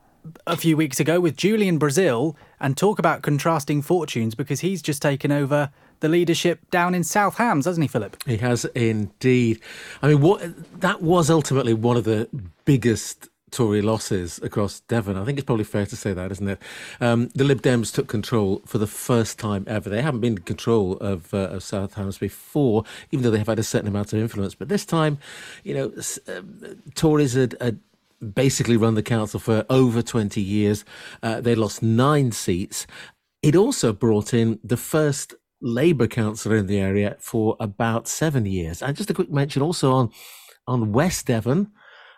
a 0.47 0.57
few 0.57 0.77
weeks 0.77 0.99
ago 0.99 1.21
with 1.21 1.37
Julian 1.37 1.79
Brazil 1.79 2.37
and 2.61 2.77
talk 2.77 2.99
about 2.99 3.23
contrasting 3.23 3.83
fortunes 3.83 4.35
because 4.35 4.61
he's 4.61 4.83
just 4.83 5.01
taken 5.01 5.31
over 5.31 5.71
the 6.00 6.09
leadership 6.09 6.71
down 6.71 6.95
in 6.95 7.05
South 7.05 7.37
Hams, 7.37 7.65
hasn't 7.65 7.85
he, 7.85 7.88
Philip? 7.88 8.17
He 8.26 8.37
has 8.38 8.65
indeed. 8.67 9.61
I 10.03 10.09
mean, 10.09 10.21
what 10.21 10.81
that 10.81 11.03
was 11.03 11.31
ultimately 11.31 11.75
one 11.75 11.97
of 11.97 12.05
the 12.05 12.29
biggest 12.65 13.29
Tory 13.53 13.81
losses 13.81 14.41
across 14.43 14.81
Devon. 14.81 15.17
I 15.17 15.25
think 15.25 15.38
it's 15.38 15.47
probably 15.47 15.65
fair 15.65 15.87
to 15.87 15.97
say 15.97 16.12
that, 16.12 16.33
isn't 16.33 16.49
it? 16.49 16.59
Um, 17.00 17.29
the 17.29 17.45
Lib 17.45 17.62
Dems 17.62 17.95
took 17.95 18.09
control 18.09 18.61
for 18.67 18.79
the 18.79 18.87
first 18.87 19.38
time 19.38 19.65
ever. 19.69 19.88
They 19.88 20.03
haven't 20.03 20.21
been 20.21 20.35
in 20.35 20.43
control 20.43 20.97
of, 20.99 21.33
uh, 21.33 21.49
of 21.50 21.62
South 21.62 21.95
Hams 21.95 22.19
before, 22.19 22.85
even 23.12 23.23
though 23.23 23.31
they 23.31 23.38
have 23.38 23.47
had 23.47 23.59
a 23.59 23.62
certain 23.62 23.88
amount 23.88 24.12
of 24.12 24.19
influence. 24.19 24.55
But 24.55 24.69
this 24.69 24.85
time, 24.85 25.19
you 25.62 25.75
know, 25.75 25.93
uh, 26.29 26.41
Tories 26.97 27.35
had, 27.35 27.57
had 27.61 27.79
basically 28.35 28.76
run 28.76 28.95
the 28.95 29.03
council 29.03 29.38
for 29.38 29.65
over 29.71 30.03
20 30.03 30.41
years. 30.41 30.85
Uh, 31.23 31.41
they 31.41 31.55
lost 31.55 31.83
nine 31.83 32.33
seats. 32.33 32.87
It 33.43 33.55
also 33.55 33.93
brought 33.93 34.35
in 34.35 34.59
the 34.65 34.76
first 34.76 35.35
Labour 35.67 36.07
councillor 36.07 36.57
in 36.57 36.67
the 36.67 36.79
area 36.79 37.17
for 37.19 37.57
about 37.61 38.09
seven 38.09 38.47
years. 38.47 38.83
And 38.83 38.97
just 38.97 39.11
a 39.11 39.15
quick 39.15 39.31
mention 39.31 39.63
also 39.63 39.93
on 39.93 40.11
on 40.67 40.93
West 40.93 41.27
Devon. 41.27 41.73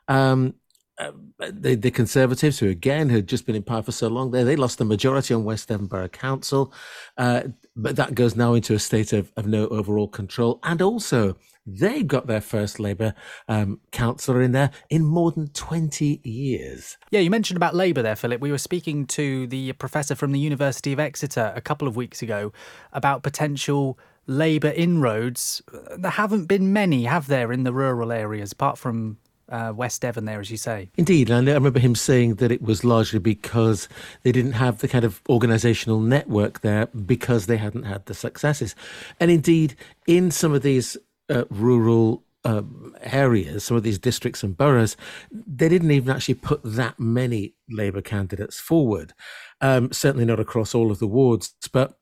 Um, 0.09 0.55
uh, 0.99 1.13
the, 1.39 1.77
the, 1.77 1.91
Conservatives, 1.93 2.59
who 2.59 2.69
again 2.69 3.09
had 3.09 3.29
just 3.29 3.47
been 3.47 3.55
in 3.55 3.63
power 3.63 3.83
for 3.83 3.93
so 3.93 4.09
long, 4.09 4.33
there 4.33 4.45
they 4.45 4.57
lost 4.57 4.79
the 4.79 4.85
majority 4.85 5.33
on 5.33 5.45
West 5.45 5.69
Devon 5.69 5.87
Borough 5.87 6.09
Council, 6.09 6.73
uh, 7.19 7.43
but 7.77 7.95
that 7.95 8.17
goes 8.17 8.35
now 8.35 8.55
into 8.55 8.75
a 8.75 8.81
state 8.81 9.13
of, 9.13 9.31
of 9.37 9.47
no 9.47 9.69
overall 9.69 10.09
control. 10.09 10.59
And 10.65 10.83
also, 10.83 11.37
they 11.77 12.03
got 12.03 12.27
their 12.27 12.41
first 12.41 12.81
Labour 12.81 13.15
um, 13.49 13.81
councillor 13.93 14.43
in 14.43 14.53
there 14.53 14.71
in 14.91 15.05
more 15.05 15.31
than 15.33 15.49
20 15.49 16.21
years. 16.25 16.97
Yeah, 17.11 17.21
you 17.21 17.31
mentioned 17.31 17.57
about 17.57 17.75
Labour 17.75 18.03
there, 18.03 18.17
Philip. 18.17 18.41
We 18.41 18.51
were 18.51 18.59
speaking 18.59 19.07
to 19.09 19.47
the 19.47 19.73
professor 19.75 20.15
from 20.15 20.33
the 20.33 20.41
University 20.41 20.93
of 20.93 21.01
Exeter 21.01 21.53
a 21.55 21.61
couple 21.61 21.87
of 21.87 21.97
weeks 21.97 22.23
ago 22.23 22.53
about 22.93 23.23
potential 23.23 23.99
Labour 24.27 24.73
inroads. 24.75 25.63
There 25.97 26.11
haven't 26.11 26.47
been 26.47 26.73
many, 26.73 27.05
have 27.05 27.27
there, 27.27 27.53
in 27.53 27.65
the 27.65 27.73
rural 27.73 28.13
areas, 28.13 28.53
apart 28.53 28.79
from 28.79 29.19
uh, 29.49 29.73
West 29.75 30.03
Devon 30.03 30.25
there, 30.25 30.41
as 30.41 30.51
you 30.51 30.57
say. 30.57 30.91
Indeed, 30.97 31.31
and 31.31 31.49
I 31.49 31.55
remember 31.55 31.81
him 31.81 31.95
saying 31.95 32.37
that 32.37 32.53
it 32.53 32.63
was 32.63 32.85
largely 32.85 33.19
because 33.19 33.89
they 34.23 34.33
didn't 34.33 34.53
have 34.53 34.79
the 34.79 34.89
kind 34.89 35.05
of 35.05 35.23
organisational 35.25 36.05
network 36.05 36.61
there 36.61 36.87
because 36.87 37.47
they 37.47 37.57
hadn't 37.57 37.85
had 37.85 38.07
the 38.07 38.15
successes. 38.15 38.75
And 39.19 39.31
indeed, 39.31 39.75
in 40.07 40.31
some 40.31 40.53
of 40.53 40.63
these 40.63 40.97
uh, 41.29 41.45
rural 41.51 42.25
um, 42.45 42.95
areas, 43.01 43.65
some 43.65 43.77
of 43.77 43.83
these 43.83 43.99
districts 43.99 44.43
and 44.43 44.57
boroughs, 44.57 44.97
they 45.31 45.69
didn't 45.69 45.91
even 45.91 46.15
actually 46.15 46.35
put 46.35 46.61
that 46.65 46.99
many 46.99 47.55
Labour 47.69 48.03
candidates 48.03 48.59
forward. 48.59 49.13
Um, 49.61 49.93
certainly 49.93 50.25
not 50.25 50.41
across 50.41 50.75
all 50.75 50.91
of 50.91 50.99
the 50.99 51.07
wards, 51.07 51.55
but 51.73 51.99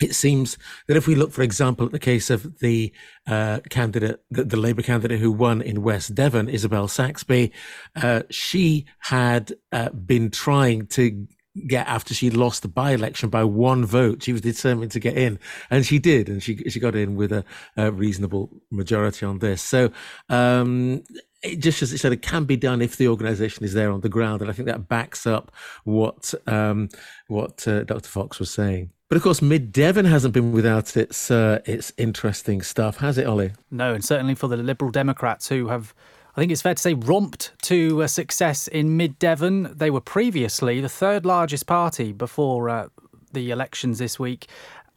it 0.00 0.14
seems 0.14 0.56
that 0.86 0.96
if 0.96 1.06
we 1.06 1.14
look, 1.14 1.32
for 1.32 1.42
example, 1.42 1.86
at 1.86 1.92
the 1.92 1.98
case 1.98 2.30
of 2.30 2.60
the 2.60 2.92
uh, 3.26 3.60
candidate, 3.68 4.20
the, 4.30 4.44
the, 4.44 4.56
Labour 4.56 4.82
candidate 4.82 5.18
who 5.18 5.32
won 5.32 5.60
in 5.60 5.82
West 5.82 6.14
Devon, 6.14 6.48
Isabel 6.48 6.86
Saxby, 6.86 7.50
uh, 7.96 8.22
she 8.30 8.86
had 9.00 9.52
uh, 9.72 9.90
been 9.90 10.30
trying 10.30 10.86
to 10.88 11.26
get 11.66 11.86
after 11.86 12.14
she 12.14 12.30
lost 12.30 12.62
the 12.62 12.68
by-election 12.68 13.28
by 13.28 13.44
one 13.44 13.84
vote. 13.84 14.22
She 14.22 14.32
was 14.32 14.40
determined 14.40 14.92
to 14.92 15.00
get 15.00 15.16
in, 15.16 15.38
and 15.70 15.84
she 15.84 15.98
did, 15.98 16.28
and 16.28 16.42
she 16.42 16.56
she 16.68 16.80
got 16.80 16.94
in 16.94 17.16
with 17.16 17.32
a, 17.32 17.44
a 17.76 17.90
reasonable 17.90 18.50
majority 18.70 19.26
on 19.26 19.38
this. 19.38 19.62
So. 19.62 19.90
Um, 20.28 21.02
it 21.40 21.60
just 21.60 21.82
as 21.82 21.92
it 21.92 21.98
said, 21.98 22.12
it 22.12 22.20
can 22.20 22.46
be 22.46 22.56
done 22.56 22.82
if 22.82 22.96
the 22.96 23.06
organisation 23.06 23.64
is 23.64 23.72
there 23.72 23.92
on 23.92 24.00
the 24.00 24.08
ground, 24.08 24.42
and 24.42 24.50
I 24.50 24.54
think 24.54 24.66
that 24.66 24.88
backs 24.88 25.24
up 25.24 25.52
what 25.84 26.34
um, 26.48 26.88
what 27.28 27.66
uh, 27.68 27.84
Dr. 27.84 28.08
Fox 28.08 28.40
was 28.40 28.50
saying. 28.50 28.90
But 29.08 29.16
of 29.16 29.22
course, 29.22 29.40
Mid 29.40 29.72
Devon 29.72 30.04
hasn't 30.04 30.34
been 30.34 30.52
without 30.52 30.96
its 30.96 31.30
uh, 31.30 31.60
its 31.64 31.92
interesting 31.96 32.60
stuff, 32.60 32.98
has 32.98 33.18
it, 33.18 33.26
Ollie? 33.26 33.52
No, 33.70 33.94
and 33.94 34.04
certainly 34.04 34.34
for 34.34 34.48
the 34.48 34.56
Liberal 34.56 34.90
Democrats 34.90 35.48
who 35.48 35.68
have 35.68 35.94
I 36.38 36.40
think 36.40 36.52
it's 36.52 36.62
fair 36.62 36.74
to 36.74 36.80
say, 36.80 36.94
romped 36.94 37.50
to 37.62 38.00
a 38.00 38.06
success 38.06 38.68
in 38.68 38.96
Mid 38.96 39.18
Devon. 39.18 39.72
They 39.74 39.90
were 39.90 40.00
previously 40.00 40.80
the 40.80 40.88
third 40.88 41.26
largest 41.26 41.66
party 41.66 42.12
before 42.12 42.68
uh, 42.68 42.88
the 43.32 43.50
elections 43.50 43.98
this 43.98 44.20
week. 44.20 44.46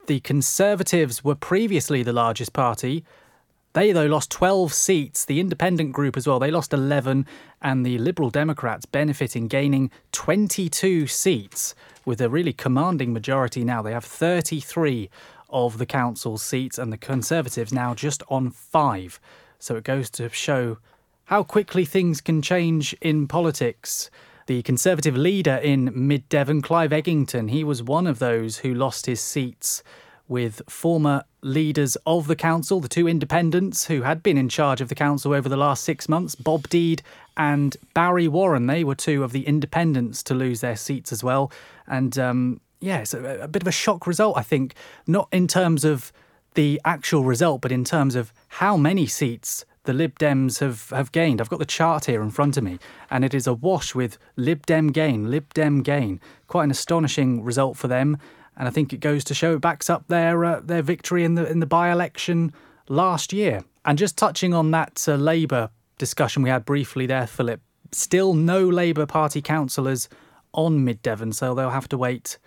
The 0.06 0.20
Conservatives 0.20 1.24
were 1.24 1.34
previously 1.34 2.04
the 2.04 2.14
largest 2.14 2.54
party. 2.54 3.04
They, 3.74 3.92
though, 3.92 4.06
lost 4.06 4.30
12 4.30 4.72
seats. 4.72 5.26
The 5.26 5.40
independent 5.40 5.94
group 5.94 6.16
as 6.16 6.28
well, 6.28 6.38
they 6.38 6.52
lost 6.52 6.74
11. 6.74 7.26
And 7.60 7.84
the 7.84 7.98
Liberal 7.98 8.30
Democrats 8.30 8.86
benefiting, 8.86 9.48
gaining 9.48 9.90
22 10.12 11.08
seats 11.08 11.74
with 12.06 12.22
a 12.22 12.30
really 12.30 12.54
commanding 12.54 13.14
majority 13.14 13.64
now. 13.64 13.82
They 13.82 13.94
have 13.94 14.06
33 14.06 15.10
of 15.50 15.80
the 15.80 15.88
council 15.88 16.38
seats, 16.38 16.78
and 16.78 16.94
the 16.94 17.00
Conservatives 17.00 17.74
now 17.74 17.96
just 17.96 18.22
on 18.30 18.52
five. 18.52 19.20
So 19.58 19.76
it 19.76 19.84
goes 19.84 20.12
to 20.12 20.30
show 20.30 20.78
how 21.32 21.44
quickly 21.44 21.86
things 21.86 22.20
can 22.20 22.42
change 22.42 22.94
in 23.00 23.26
politics. 23.26 24.12
The 24.48 24.62
Conservative 24.64 25.16
leader 25.16 25.56
in 25.56 25.90
Mid 25.96 26.28
Devon, 26.28 26.62
Clive 26.62 26.92
Eginton, 26.92 27.50
he 27.50 27.64
was 27.64 27.82
one 27.82 28.06
of 28.06 28.20
those 28.20 28.58
who 28.58 28.74
lost 28.74 29.06
his 29.06 29.22
seats 29.22 29.82
with 30.28 30.62
former 30.68 31.24
leaders 31.42 31.96
of 32.06 32.28
the 32.28 32.36
council, 32.36 32.82
the 32.82 32.90
two 32.90 33.08
independents 33.08 33.86
who 33.86 34.02
had 34.02 34.22
been 34.22 34.38
in 34.38 34.50
charge 34.50 34.82
of 34.82 34.90
the 34.90 34.96
council 34.96 35.34
over 35.34 35.48
the 35.48 35.56
last 35.56 35.86
six 35.86 36.10
months, 36.10 36.36
Bob 36.36 36.68
Deed 36.68 37.02
and 37.38 37.78
Barry 37.94 38.28
Warren. 38.28 38.68
They 38.68 38.84
were 38.84 38.94
two 38.94 39.24
of 39.24 39.32
the 39.32 39.48
independents 39.48 40.24
to 40.24 40.34
lose 40.34 40.60
their 40.60 40.76
seats 40.76 41.14
as 41.14 41.24
well. 41.24 41.50
And 41.88 42.20
um, 42.20 42.60
yeah, 42.82 42.98
it's 42.98 43.14
a, 43.14 43.44
a 43.44 43.48
bit 43.48 43.64
of 43.64 43.68
a 43.70 43.72
shock 43.72 44.06
result, 44.06 44.36
I 44.38 44.44
think, 44.44 44.76
not 45.08 45.30
in 45.32 45.48
terms 45.48 45.86
of 45.86 46.12
the 46.56 46.82
actual 46.84 47.24
result, 47.24 47.62
but 47.62 47.72
in 47.72 47.86
terms 47.86 48.16
of 48.16 48.34
how 48.50 48.76
many 48.76 49.08
seats 49.08 49.64
the 49.84 49.94
Lib 49.94 50.20
Dems 50.20 50.60
have, 50.60 50.90
have 50.90 51.12
gained. 51.12 51.42
I've 51.42 51.50
got 51.50 51.60
the 51.60 51.66
chart 51.66 52.06
here 52.06 52.22
in 52.22 52.30
front 52.30 52.58
of 52.58 52.64
me, 52.64 52.80
and 53.10 53.26
it 53.26 53.34
is 53.34 53.48
a 53.48 53.54
wash 53.54 53.96
with 53.96 54.18
Lib 54.36 54.66
Dem 54.66 54.88
gain, 54.88 55.32
Lib 55.32 55.54
Dem 55.54 55.82
gain. 55.82 56.20
Quite 56.48 56.66
an 56.66 56.72
astonishing 56.72 57.44
result 57.44 57.78
for 57.78 57.88
them, 57.88 58.18
and 58.56 58.68
I 58.68 58.72
think 58.72 58.94
it 58.94 59.00
goes 59.00 59.24
to 59.26 59.34
show 59.34 59.56
it 59.56 59.62
backs 59.62 59.90
up 59.90 60.08
their 60.08 60.46
uh, 60.46 60.60
their 60.60 60.82
victory 60.82 61.24
in 61.24 61.36
the 61.36 61.50
in 61.50 61.60
the 61.60 61.66
by 61.66 61.92
election 61.92 62.54
last 62.88 63.34
year. 63.34 63.64
And 63.84 63.98
just 63.98 64.18
touching 64.18 64.54
on 64.54 64.72
that 64.72 65.04
uh, 65.08 65.16
Labour 65.16 65.72
discussion 65.98 66.44
we 66.44 66.50
had 66.50 66.66
briefly 66.66 67.08
there, 67.08 67.26
Philip. 67.26 67.62
Still 67.92 68.34
no 68.34 68.68
Labour 68.68 69.06
Party 69.06 69.42
councillors 69.42 70.08
on 70.54 70.84
Mid 70.84 71.02
Devon, 71.02 71.34
so 71.34 71.56
they'll 71.56 71.72
have 71.72 71.90
to 71.90 71.98
wait 71.98 72.38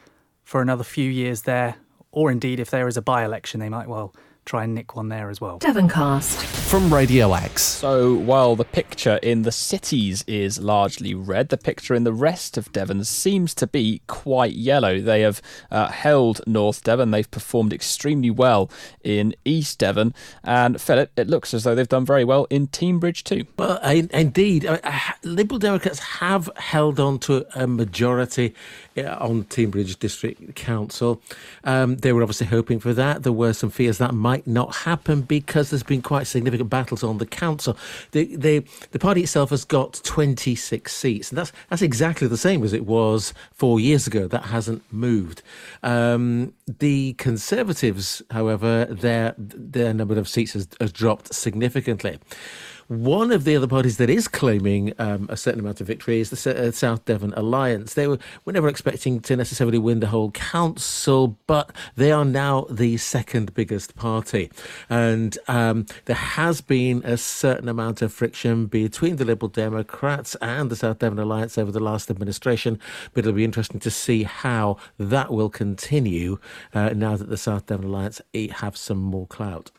for 0.42 0.62
another 0.62 0.84
few 0.84 1.10
years 1.10 1.42
there, 1.42 1.76
or 2.12 2.30
indeed 2.30 2.60
if 2.60 2.70
there 2.70 2.86
is 2.86 2.96
a 2.96 3.02
by 3.02 3.24
election, 3.24 3.60
they 3.60 3.68
might 3.68 3.88
well 3.88 4.14
try 4.44 4.64
and 4.64 4.74
nick 4.74 4.94
one 4.94 5.08
there 5.08 5.30
as 5.30 5.40
well. 5.40 5.58
Devoncast. 5.58 6.42
From 6.68 6.92
Radio 6.92 7.32
X. 7.32 7.62
So 7.62 8.14
while 8.14 8.56
the 8.56 8.64
picture 8.64 9.18
in 9.22 9.42
the 9.42 9.52
cities 9.52 10.24
is 10.26 10.58
largely 10.58 11.14
red, 11.14 11.48
the 11.48 11.56
picture 11.56 11.94
in 11.94 12.04
the 12.04 12.12
rest 12.12 12.56
of 12.56 12.72
Devon 12.72 13.04
seems 13.04 13.54
to 13.54 13.66
be 13.66 14.02
quite 14.06 14.52
yellow. 14.52 15.00
They 15.00 15.22
have 15.22 15.40
uh, 15.70 15.88
held 15.88 16.40
North 16.46 16.82
Devon, 16.82 17.10
they've 17.10 17.30
performed 17.30 17.72
extremely 17.72 18.30
well 18.30 18.70
in 19.02 19.34
East 19.44 19.78
Devon, 19.78 20.14
and 20.42 20.80
Philip, 20.80 21.10
it 21.16 21.28
looks 21.28 21.54
as 21.54 21.64
though 21.64 21.74
they've 21.74 21.88
done 21.88 22.04
very 22.04 22.24
well 22.24 22.46
in 22.50 22.68
Teignbridge 22.68 23.22
too. 23.24 23.44
Well, 23.56 23.78
indeed, 23.82 24.68
Liberal 25.22 25.58
Democrats 25.58 25.98
have 25.98 26.50
held 26.56 27.00
on 27.00 27.18
to 27.20 27.46
a 27.54 27.66
majority 27.66 28.54
on 28.96 29.44
Teignbridge 29.44 29.98
District 29.98 30.54
Council. 30.54 31.20
Um, 31.64 31.96
they 31.96 32.12
were 32.12 32.22
obviously 32.22 32.46
hoping 32.46 32.78
for 32.78 32.92
that. 32.94 33.22
There 33.22 33.32
were 33.32 33.52
some 33.52 33.70
fears 33.70 33.98
that 33.98 34.14
might 34.14 34.46
not 34.46 34.74
happen 34.74 35.22
because 35.22 35.70
there's 35.70 35.82
been 35.82 36.02
quite 36.02 36.26
significant 36.26 36.70
battles 36.70 37.02
on 37.02 37.18
the 37.18 37.26
council. 37.26 37.76
The, 38.12 38.36
the, 38.36 38.64
the 38.92 38.98
party 38.98 39.22
itself 39.22 39.50
has 39.50 39.64
got 39.64 40.00
26 40.04 40.94
seats, 40.94 41.30
and 41.30 41.38
that's, 41.38 41.52
that's 41.70 41.82
exactly 41.82 42.28
the 42.28 42.36
same 42.36 42.62
as 42.62 42.72
it 42.72 42.86
was 42.86 43.34
four 43.52 43.80
years 43.80 44.06
ago. 44.06 44.28
That 44.28 44.44
hasn't 44.44 44.82
moved. 44.92 45.42
Um, 45.82 46.54
the 46.66 47.14
Conservatives, 47.14 48.22
however, 48.30 48.86
their, 48.86 49.34
their 49.38 49.92
number 49.92 50.18
of 50.18 50.28
seats 50.28 50.52
has, 50.52 50.68
has 50.80 50.92
dropped 50.92 51.34
significantly. 51.34 52.18
One 52.88 53.32
of 53.32 53.44
the 53.44 53.56
other 53.56 53.66
parties 53.66 53.96
that 53.96 54.10
is 54.10 54.28
claiming 54.28 54.92
um, 54.98 55.26
a 55.30 55.36
certain 55.36 55.60
amount 55.60 55.80
of 55.80 55.86
victory 55.86 56.20
is 56.20 56.30
the 56.30 56.68
uh, 56.68 56.70
South 56.70 57.04
Devon 57.06 57.32
Alliance. 57.34 57.94
They 57.94 58.06
were, 58.06 58.18
were 58.44 58.52
never 58.52 58.68
expecting 58.68 59.20
to 59.20 59.36
necessarily 59.36 59.78
win 59.78 60.00
the 60.00 60.08
whole 60.08 60.30
council, 60.32 61.38
but 61.46 61.74
they 61.96 62.12
are 62.12 62.26
now 62.26 62.66
the 62.68 62.98
second 62.98 63.54
biggest 63.54 63.96
party. 63.96 64.50
And 64.90 65.38
um, 65.48 65.86
there 66.04 66.16
has 66.16 66.60
been 66.60 67.02
a 67.04 67.16
certain 67.16 67.68
amount 67.68 68.02
of 68.02 68.12
friction 68.12 68.66
between 68.66 69.16
the 69.16 69.24
Liberal 69.24 69.48
Democrats 69.48 70.34
and 70.42 70.70
the 70.70 70.76
South 70.76 70.98
Devon 70.98 71.18
Alliance 71.18 71.56
over 71.56 71.72
the 71.72 71.80
last 71.80 72.10
administration, 72.10 72.78
but 73.14 73.20
it'll 73.20 73.32
be 73.32 73.44
interesting 73.44 73.80
to 73.80 73.90
see 73.90 74.24
how 74.24 74.76
that 74.98 75.32
will 75.32 75.50
continue 75.50 76.38
uh, 76.74 76.90
now 76.90 77.16
that 77.16 77.30
the 77.30 77.38
South 77.38 77.64
Devon 77.66 77.86
Alliance 77.86 78.20
have 78.50 78.76
some 78.76 78.98
more 78.98 79.26
clout. 79.26 79.70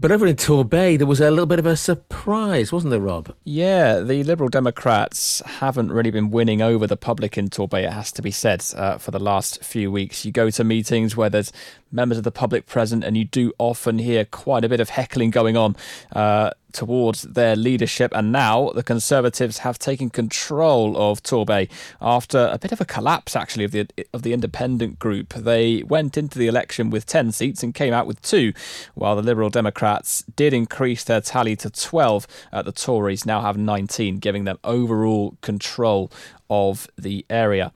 But 0.00 0.10
over 0.10 0.26
in 0.26 0.36
Torbay, 0.36 0.98
there 0.98 1.06
was 1.06 1.20
a 1.20 1.30
little 1.30 1.46
bit 1.46 1.58
of 1.58 1.66
a 1.66 1.76
surprise, 1.76 2.72
wasn't 2.72 2.90
there, 2.90 3.00
Rob? 3.00 3.34
Yeah, 3.44 4.00
the 4.00 4.24
Liberal 4.24 4.48
Democrats 4.48 5.40
haven't 5.46 5.92
really 5.92 6.10
been 6.10 6.30
winning 6.30 6.60
over 6.60 6.86
the 6.86 6.96
public 6.96 7.38
in 7.38 7.48
Torbay, 7.48 7.84
it 7.84 7.92
has 7.92 8.10
to 8.12 8.22
be 8.22 8.30
said, 8.30 8.64
uh, 8.76 8.98
for 8.98 9.10
the 9.12 9.20
last 9.20 9.62
few 9.62 9.90
weeks. 9.92 10.24
You 10.24 10.32
go 10.32 10.50
to 10.50 10.64
meetings 10.64 11.16
where 11.16 11.30
there's 11.30 11.52
members 11.94 12.18
of 12.18 12.24
the 12.24 12.32
public 12.32 12.66
present, 12.66 13.04
and 13.04 13.16
you 13.16 13.24
do 13.24 13.52
often 13.58 13.98
hear 13.98 14.24
quite 14.24 14.64
a 14.64 14.68
bit 14.68 14.80
of 14.80 14.90
heckling 14.90 15.30
going 15.30 15.56
on. 15.56 15.76
Uh, 16.12 16.50
towards 16.74 17.22
their 17.22 17.56
leadership. 17.56 18.12
And 18.14 18.32
now 18.32 18.70
the 18.74 18.82
Conservatives 18.82 19.58
have 19.58 19.78
taken 19.78 20.10
control 20.10 20.96
of 20.98 21.22
Torbay 21.22 21.70
after 22.02 22.50
a 22.52 22.58
bit 22.58 22.72
of 22.72 22.80
a 22.80 22.84
collapse, 22.84 23.34
actually, 23.34 23.64
of 23.64 23.70
the 23.70 23.86
of 24.12 24.22
the 24.22 24.34
independent 24.34 24.98
group. 24.98 25.32
They 25.32 25.82
went 25.84 26.18
into 26.18 26.38
the 26.38 26.48
election 26.48 26.90
with 26.90 27.06
10 27.06 27.32
seats 27.32 27.62
and 27.62 27.74
came 27.74 27.94
out 27.94 28.06
with 28.06 28.20
two, 28.20 28.52
while 28.94 29.16
the 29.16 29.22
Liberal 29.22 29.48
Democrats 29.48 30.22
did 30.36 30.52
increase 30.52 31.04
their 31.04 31.20
tally 31.20 31.56
to 31.56 31.70
12. 31.70 32.26
Uh, 32.52 32.62
the 32.62 32.72
Tories 32.72 33.24
now 33.24 33.40
have 33.40 33.56
19, 33.56 34.18
giving 34.18 34.44
them 34.44 34.58
overall 34.64 35.36
control 35.40 36.10
of 36.50 36.88
the 36.98 37.24
area. 37.30 37.72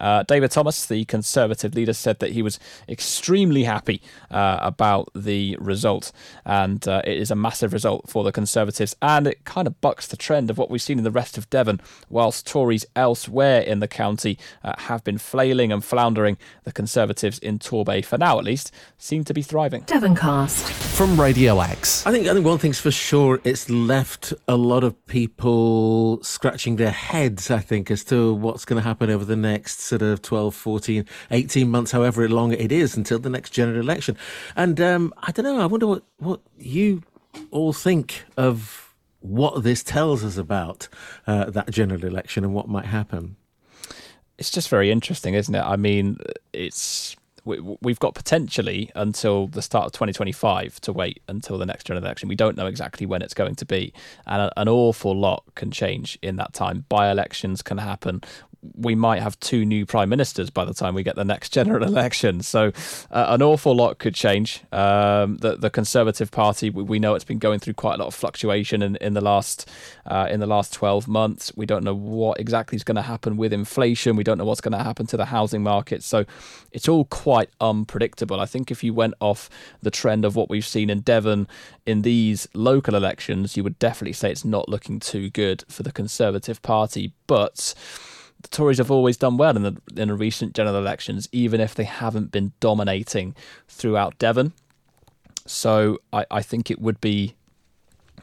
Uh, 0.00 0.22
David 0.24 0.50
Thomas, 0.50 0.86
the 0.86 1.04
Conservative 1.04 1.74
leader, 1.74 1.92
said 1.92 2.18
that 2.20 2.32
he 2.32 2.42
was 2.42 2.58
extremely 2.88 3.64
happy 3.64 4.02
uh, 4.30 4.58
about 4.60 5.10
the 5.14 5.56
result, 5.60 6.12
and 6.44 6.86
uh, 6.88 7.02
it 7.04 7.18
is 7.18 7.30
a 7.30 7.36
massive 7.36 7.72
result 7.72 8.08
for 8.08 8.24
the 8.24 8.32
Conservatives, 8.32 8.96
and 9.02 9.26
it 9.26 9.44
kind 9.44 9.66
of 9.66 9.80
bucks 9.80 10.06
the 10.06 10.16
trend 10.16 10.50
of 10.50 10.58
what 10.58 10.70
we've 10.70 10.82
seen 10.82 10.98
in 10.98 11.04
the 11.04 11.10
rest 11.10 11.38
of 11.38 11.48
Devon, 11.50 11.80
whilst 12.08 12.46
Tories 12.46 12.86
elsewhere 12.96 13.60
in 13.60 13.80
the 13.80 13.88
county 13.88 14.38
uh, 14.64 14.74
have 14.78 15.04
been 15.04 15.18
flailing 15.18 15.72
and 15.72 15.84
floundering. 15.84 16.38
The 16.64 16.72
Conservatives 16.72 17.38
in 17.38 17.58
Torbay, 17.58 18.04
for 18.04 18.18
now 18.18 18.38
at 18.38 18.44
least, 18.44 18.72
seem 18.98 19.24
to 19.24 19.34
be 19.34 19.42
thriving. 19.42 19.82
Devoncast 19.82 20.70
from 20.96 21.20
Radio 21.20 21.60
X. 21.60 22.06
I 22.06 22.12
think 22.12 22.26
I 22.26 22.34
think 22.34 22.46
one 22.46 22.58
thing's 22.58 22.80
for 22.80 22.90
sure, 22.90 23.40
it's 23.44 23.68
left 23.68 24.32
a 24.48 24.56
lot 24.56 24.84
of 24.84 25.06
people 25.06 26.22
scratching 26.22 26.76
their 26.76 26.90
heads. 26.90 27.50
I 27.50 27.58
think 27.58 27.90
as 27.90 28.04
to 28.04 28.34
what's 28.34 28.64
going 28.64 28.80
to 28.80 28.86
happen 28.86 29.10
over 29.10 29.24
the 29.24 29.36
next 29.36 29.80
sort 29.90 30.02
of 30.02 30.22
12, 30.22 30.54
14, 30.54 31.04
18 31.30 31.68
months, 31.68 31.92
however 31.92 32.28
long 32.28 32.52
it 32.52 32.72
is 32.72 32.96
until 32.96 33.18
the 33.18 33.30
next 33.30 33.50
general 33.50 33.80
election. 33.80 34.16
And 34.56 34.80
um, 34.80 35.12
I 35.22 35.32
don't 35.32 35.44
know, 35.44 35.60
I 35.60 35.66
wonder 35.66 35.86
what, 35.86 36.02
what 36.18 36.40
you 36.58 37.02
all 37.50 37.72
think 37.72 38.24
of 38.36 38.94
what 39.20 39.62
this 39.62 39.82
tells 39.82 40.24
us 40.24 40.36
about 40.36 40.88
uh, 41.26 41.50
that 41.50 41.70
general 41.70 42.04
election 42.04 42.44
and 42.44 42.54
what 42.54 42.68
might 42.68 42.86
happen. 42.86 43.36
It's 44.38 44.50
just 44.50 44.70
very 44.70 44.90
interesting, 44.90 45.34
isn't 45.34 45.54
it? 45.54 45.60
I 45.62 45.76
mean, 45.76 46.16
it's 46.54 47.16
we, 47.44 47.90
have 47.90 47.98
got 47.98 48.14
potentially 48.14 48.90
until 48.94 49.46
the 49.48 49.62
start 49.62 49.86
of 49.86 49.92
2025 49.92 50.80
to 50.82 50.92
wait 50.92 51.22
until 51.28 51.58
the 51.58 51.66
next 51.66 51.84
general 51.84 52.04
election. 52.04 52.28
We 52.28 52.36
don't 52.36 52.56
know 52.56 52.66
exactly 52.66 53.06
when 53.06 53.22
it's 53.22 53.34
going 53.34 53.56
to 53.56 53.66
be, 53.66 53.92
and 54.26 54.50
an 54.56 54.68
awful 54.68 55.18
lot 55.18 55.44
can 55.54 55.70
change 55.70 56.18
in 56.22 56.36
that 56.36 56.52
time. 56.52 56.84
By 56.88 57.10
elections 57.10 57.62
can 57.62 57.78
happen 57.78 58.22
we 58.74 58.94
might 58.94 59.22
have 59.22 59.38
two 59.40 59.64
new 59.64 59.86
prime 59.86 60.08
ministers 60.08 60.50
by 60.50 60.64
the 60.64 60.74
time 60.74 60.94
we 60.94 61.02
get 61.02 61.16
the 61.16 61.24
next 61.24 61.52
general 61.52 61.82
election. 61.82 62.42
So 62.42 62.72
uh, 63.10 63.26
an 63.28 63.42
awful 63.42 63.74
lot 63.74 63.98
could 63.98 64.14
change. 64.14 64.62
Um, 64.72 65.38
the 65.38 65.56
the 65.56 65.70
Conservative 65.70 66.30
Party, 66.30 66.70
we, 66.70 66.82
we, 66.82 66.98
know 66.98 67.14
it's 67.14 67.24
been 67.24 67.38
going 67.38 67.58
through 67.58 67.74
quite 67.74 67.94
a 67.94 67.96
lot 67.98 68.08
of 68.08 68.14
fluctuation 68.14 68.82
in, 68.82 68.96
in 68.96 69.14
the 69.14 69.20
last 69.20 69.68
uh, 70.06 70.28
in 70.30 70.40
the 70.40 70.46
last 70.46 70.72
twelve 70.72 71.08
months. 71.08 71.52
We 71.56 71.66
don't 71.66 71.84
know 71.84 71.94
what 71.94 72.38
exactly 72.38 72.76
is 72.76 72.84
going 72.84 72.96
to 72.96 73.02
happen 73.02 73.36
with 73.36 73.52
inflation. 73.52 74.16
We 74.16 74.24
don't 74.24 74.38
know 74.38 74.44
what's 74.44 74.60
going 74.60 74.76
to 74.76 74.84
happen 74.84 75.06
to 75.06 75.16
the 75.16 75.26
housing 75.26 75.62
market. 75.62 76.02
So 76.02 76.24
it's 76.72 76.88
all 76.88 77.06
quite 77.06 77.50
unpredictable. 77.60 78.40
I 78.40 78.46
think 78.46 78.70
if 78.70 78.84
you 78.84 78.92
went 78.92 79.14
off 79.20 79.48
the 79.82 79.90
trend 79.90 80.24
of 80.24 80.36
what 80.36 80.50
we've 80.50 80.66
seen 80.66 80.90
in 80.90 81.00
Devon 81.00 81.48
in 81.86 82.02
these 82.02 82.46
local 82.54 82.94
elections, 82.94 83.56
you 83.56 83.64
would 83.64 83.78
definitely 83.78 84.12
say 84.12 84.30
it's 84.30 84.44
not 84.44 84.68
looking 84.68 85.00
too 85.00 85.30
good 85.30 85.64
for 85.68 85.82
the 85.82 85.92
Conservative 85.92 86.60
Party. 86.62 87.12
But 87.26 87.74
the 88.42 88.48
Tories 88.48 88.78
have 88.78 88.90
always 88.90 89.16
done 89.16 89.36
well 89.36 89.56
in 89.56 89.62
the 89.62 89.76
in 89.96 90.08
the 90.08 90.14
recent 90.14 90.54
general 90.54 90.76
elections, 90.76 91.28
even 91.32 91.60
if 91.60 91.74
they 91.74 91.84
haven't 91.84 92.30
been 92.30 92.52
dominating 92.60 93.34
throughout 93.68 94.18
Devon. 94.18 94.52
So 95.46 95.98
I, 96.12 96.26
I 96.30 96.42
think 96.42 96.70
it 96.70 96.80
would 96.80 97.00
be 97.00 97.34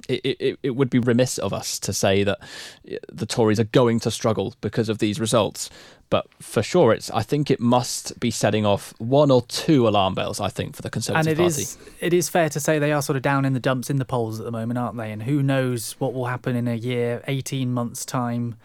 it, 0.07 0.37
it, 0.39 0.59
it 0.63 0.69
would 0.71 0.89
be 0.89 0.99
remiss 0.99 1.37
of 1.37 1.53
us 1.53 1.79
to 1.79 1.93
say 1.93 2.23
that 2.23 2.39
eh, 2.87 2.97
the 3.11 3.25
Tories 3.25 3.59
are 3.59 3.65
going 3.65 3.99
to 4.01 4.11
struggle 4.11 4.53
because 4.61 4.89
of 4.89 4.99
these 4.99 5.19
results. 5.19 5.69
But 6.09 6.27
for 6.41 6.63
sure, 6.63 6.93
it's. 6.93 7.11
I 7.11 7.21
think 7.21 7.51
it 7.51 7.59
must 7.59 8.17
be 8.19 8.31
setting 8.31 8.65
off 8.65 8.93
one 8.97 9.29
or 9.29 9.41
two 9.41 9.87
alarm 9.87 10.15
bells. 10.15 10.39
I 10.39 10.47
think 10.47 10.75
for 10.75 10.81
the 10.81 10.89
Conservative 10.89 11.27
and 11.27 11.39
it 11.39 11.41
Party. 11.41 11.61
Is, 11.63 11.77
it 11.99 12.13
is 12.13 12.29
fair 12.29 12.47
to 12.49 12.59
say 12.61 12.79
they 12.79 12.93
are 12.93 13.01
sort 13.01 13.17
of 13.17 13.23
down 13.23 13.43
in 13.43 13.53
the 13.53 13.59
dumps 13.59 13.89
in 13.89 13.97
the 13.97 14.05
polls 14.05 14.39
at 14.39 14.45
the 14.45 14.51
moment, 14.51 14.77
aren't 14.77 14.95
they? 14.95 15.11
And 15.11 15.23
who 15.23 15.43
knows 15.43 15.95
what 15.99 16.13
will 16.13 16.25
happen 16.25 16.55
in 16.55 16.67
a 16.67 16.75
year, 16.75 17.21
eighteen 17.27 17.73
months' 17.73 18.05
time 18.05 18.55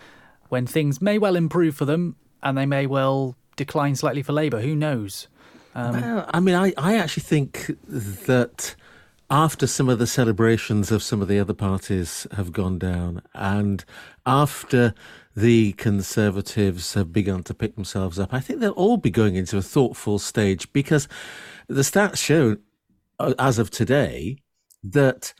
when 0.52 0.66
things 0.66 1.00
may 1.00 1.16
well 1.16 1.34
improve 1.34 1.74
for 1.74 1.86
them 1.86 2.14
and 2.42 2.58
they 2.58 2.66
may 2.66 2.86
well 2.86 3.34
decline 3.56 3.96
slightly 3.96 4.22
for 4.22 4.34
Labour. 4.34 4.60
Who 4.60 4.76
knows? 4.76 5.26
Um, 5.74 5.98
well, 5.98 6.30
I 6.34 6.40
mean, 6.40 6.54
I, 6.54 6.74
I 6.76 6.98
actually 6.98 7.22
think 7.22 7.70
that 7.88 8.74
after 9.30 9.66
some 9.66 9.88
of 9.88 9.98
the 9.98 10.06
celebrations 10.06 10.92
of 10.92 11.02
some 11.02 11.22
of 11.22 11.28
the 11.28 11.38
other 11.38 11.54
parties 11.54 12.26
have 12.32 12.52
gone 12.52 12.78
down, 12.78 13.22
and 13.34 13.82
after 14.26 14.92
the 15.34 15.72
Conservatives 15.72 16.92
have 16.92 17.14
begun 17.14 17.42
to 17.44 17.54
pick 17.54 17.74
themselves 17.74 18.18
up, 18.18 18.34
I 18.34 18.40
think 18.40 18.60
they'll 18.60 18.72
all 18.72 18.98
be 18.98 19.10
going 19.10 19.36
into 19.36 19.56
a 19.56 19.62
thoughtful 19.62 20.18
stage 20.18 20.70
because 20.74 21.08
the 21.66 21.80
stats 21.80 22.18
show, 22.18 22.58
uh, 23.18 23.32
as 23.38 23.58
of 23.58 23.70
today, 23.70 24.36
that 24.84 25.32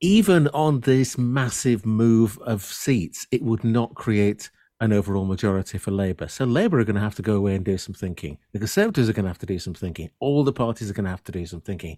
even 0.00 0.48
on 0.48 0.80
this 0.80 1.16
massive 1.16 1.86
move 1.86 2.38
of 2.40 2.62
seats, 2.62 3.26
it 3.30 3.42
would 3.42 3.64
not 3.64 3.94
create 3.94 4.50
an 4.80 4.92
overall 4.92 5.24
majority 5.24 5.78
for 5.78 5.90
Labour. 5.90 6.28
So 6.28 6.44
Labour 6.44 6.80
are 6.80 6.84
going 6.84 6.96
to 6.96 7.00
have 7.00 7.14
to 7.14 7.22
go 7.22 7.36
away 7.36 7.54
and 7.54 7.64
do 7.64 7.78
some 7.78 7.94
thinking. 7.94 8.38
The 8.52 8.58
Conservatives 8.58 9.08
are 9.08 9.14
going 9.14 9.24
to 9.24 9.30
have 9.30 9.38
to 9.38 9.46
do 9.46 9.58
some 9.58 9.74
thinking. 9.74 10.10
All 10.20 10.44
the 10.44 10.52
parties 10.52 10.90
are 10.90 10.94
going 10.94 11.04
to 11.04 11.10
have 11.10 11.24
to 11.24 11.32
do 11.32 11.46
some 11.46 11.62
thinking. 11.62 11.96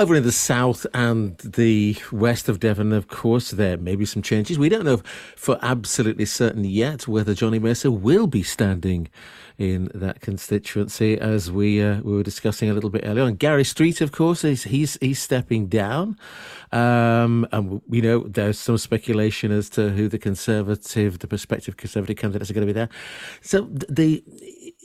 Over 0.00 0.14
in 0.14 0.22
the 0.22 0.32
south 0.32 0.86
and 0.94 1.36
the 1.40 1.94
west 2.10 2.48
of 2.48 2.58
Devon, 2.58 2.90
of 2.94 3.08
course, 3.08 3.50
there 3.50 3.76
may 3.76 3.96
be 3.96 4.06
some 4.06 4.22
changes. 4.22 4.58
We 4.58 4.70
don't 4.70 4.86
know 4.86 5.02
for 5.36 5.58
absolutely 5.60 6.24
certain 6.24 6.64
yet 6.64 7.06
whether 7.06 7.34
Johnny 7.34 7.58
Mercer 7.58 7.90
will 7.90 8.26
be 8.26 8.42
standing 8.42 9.10
in 9.58 9.90
that 9.92 10.22
constituency, 10.22 11.18
as 11.18 11.52
we 11.52 11.82
uh, 11.82 12.00
we 12.00 12.14
were 12.14 12.22
discussing 12.22 12.70
a 12.70 12.72
little 12.72 12.88
bit 12.88 13.02
earlier 13.04 13.24
on. 13.24 13.34
Gary 13.34 13.62
Street, 13.62 14.00
of 14.00 14.10
course, 14.10 14.42
is 14.42 14.62
he's 14.62 14.96
he's 15.02 15.18
stepping 15.18 15.66
down, 15.66 16.16
um, 16.72 17.46
and 17.52 17.82
you 17.90 18.00
know 18.00 18.20
there's 18.20 18.58
some 18.58 18.78
speculation 18.78 19.52
as 19.52 19.68
to 19.68 19.90
who 19.90 20.08
the 20.08 20.18
conservative, 20.18 21.18
the 21.18 21.28
prospective 21.28 21.76
conservative 21.76 22.16
candidates 22.16 22.50
are 22.50 22.54
going 22.54 22.66
to 22.66 22.72
be 22.72 22.78
there. 22.78 22.88
So 23.42 23.68
the 23.70 24.24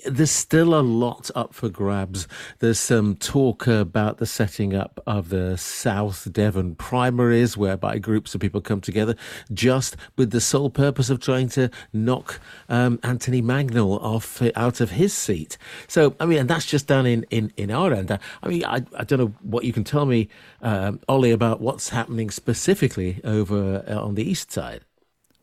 there's 0.05 0.31
still 0.31 0.75
a 0.75 0.81
lot 0.81 1.31
up 1.36 1.53
for 1.53 1.69
grabs. 1.69 2.27
There's 2.60 2.79
some 2.79 3.15
talk 3.15 3.67
about 3.67 4.17
the 4.17 4.25
setting 4.25 4.75
up 4.75 5.01
of 5.08 5.29
the 5.29 5.58
South 5.58 6.31
Devon 6.31 6.75
primaries, 6.75 7.58
whereby 7.58 7.97
groups 7.97 8.36
of 8.36 8.41
people 8.41 8.62
come 8.62 8.81
together 8.81 9.15
just 9.53 9.95
with 10.17 10.31
the 10.31 10.41
sole 10.41 10.69
purpose 10.69 11.10
of 11.10 11.19
trying 11.19 11.49
to 11.49 11.69
knock 11.93 12.39
um, 12.69 12.99
Anthony 13.03 13.41
Mangnall 13.41 14.01
off 14.01 14.41
out 14.55 14.81
of 14.81 14.91
his 14.91 15.13
seat. 15.13 15.58
So, 15.88 16.15
I 16.19 16.25
mean, 16.25 16.39
and 16.39 16.49
that's 16.49 16.65
just 16.65 16.88
down 16.88 17.05
in, 17.05 17.25
in, 17.29 17.51
in 17.58 17.71
our 17.71 17.93
end. 17.93 18.12
I 18.43 18.47
mean, 18.47 18.63
I, 18.65 18.84
I 18.97 19.03
don't 19.03 19.19
know 19.19 19.34
what 19.41 19.63
you 19.63 19.73
can 19.73 19.84
tell 19.84 20.05
me, 20.05 20.29
um, 20.62 20.99
Ollie, 21.08 21.31
about 21.31 21.62
what's 21.62 21.89
happening 21.89 22.29
specifically 22.29 23.21
over 23.23 23.84
uh, 23.88 23.99
on 23.99 24.15
the 24.15 24.23
east 24.23 24.51
side. 24.51 24.81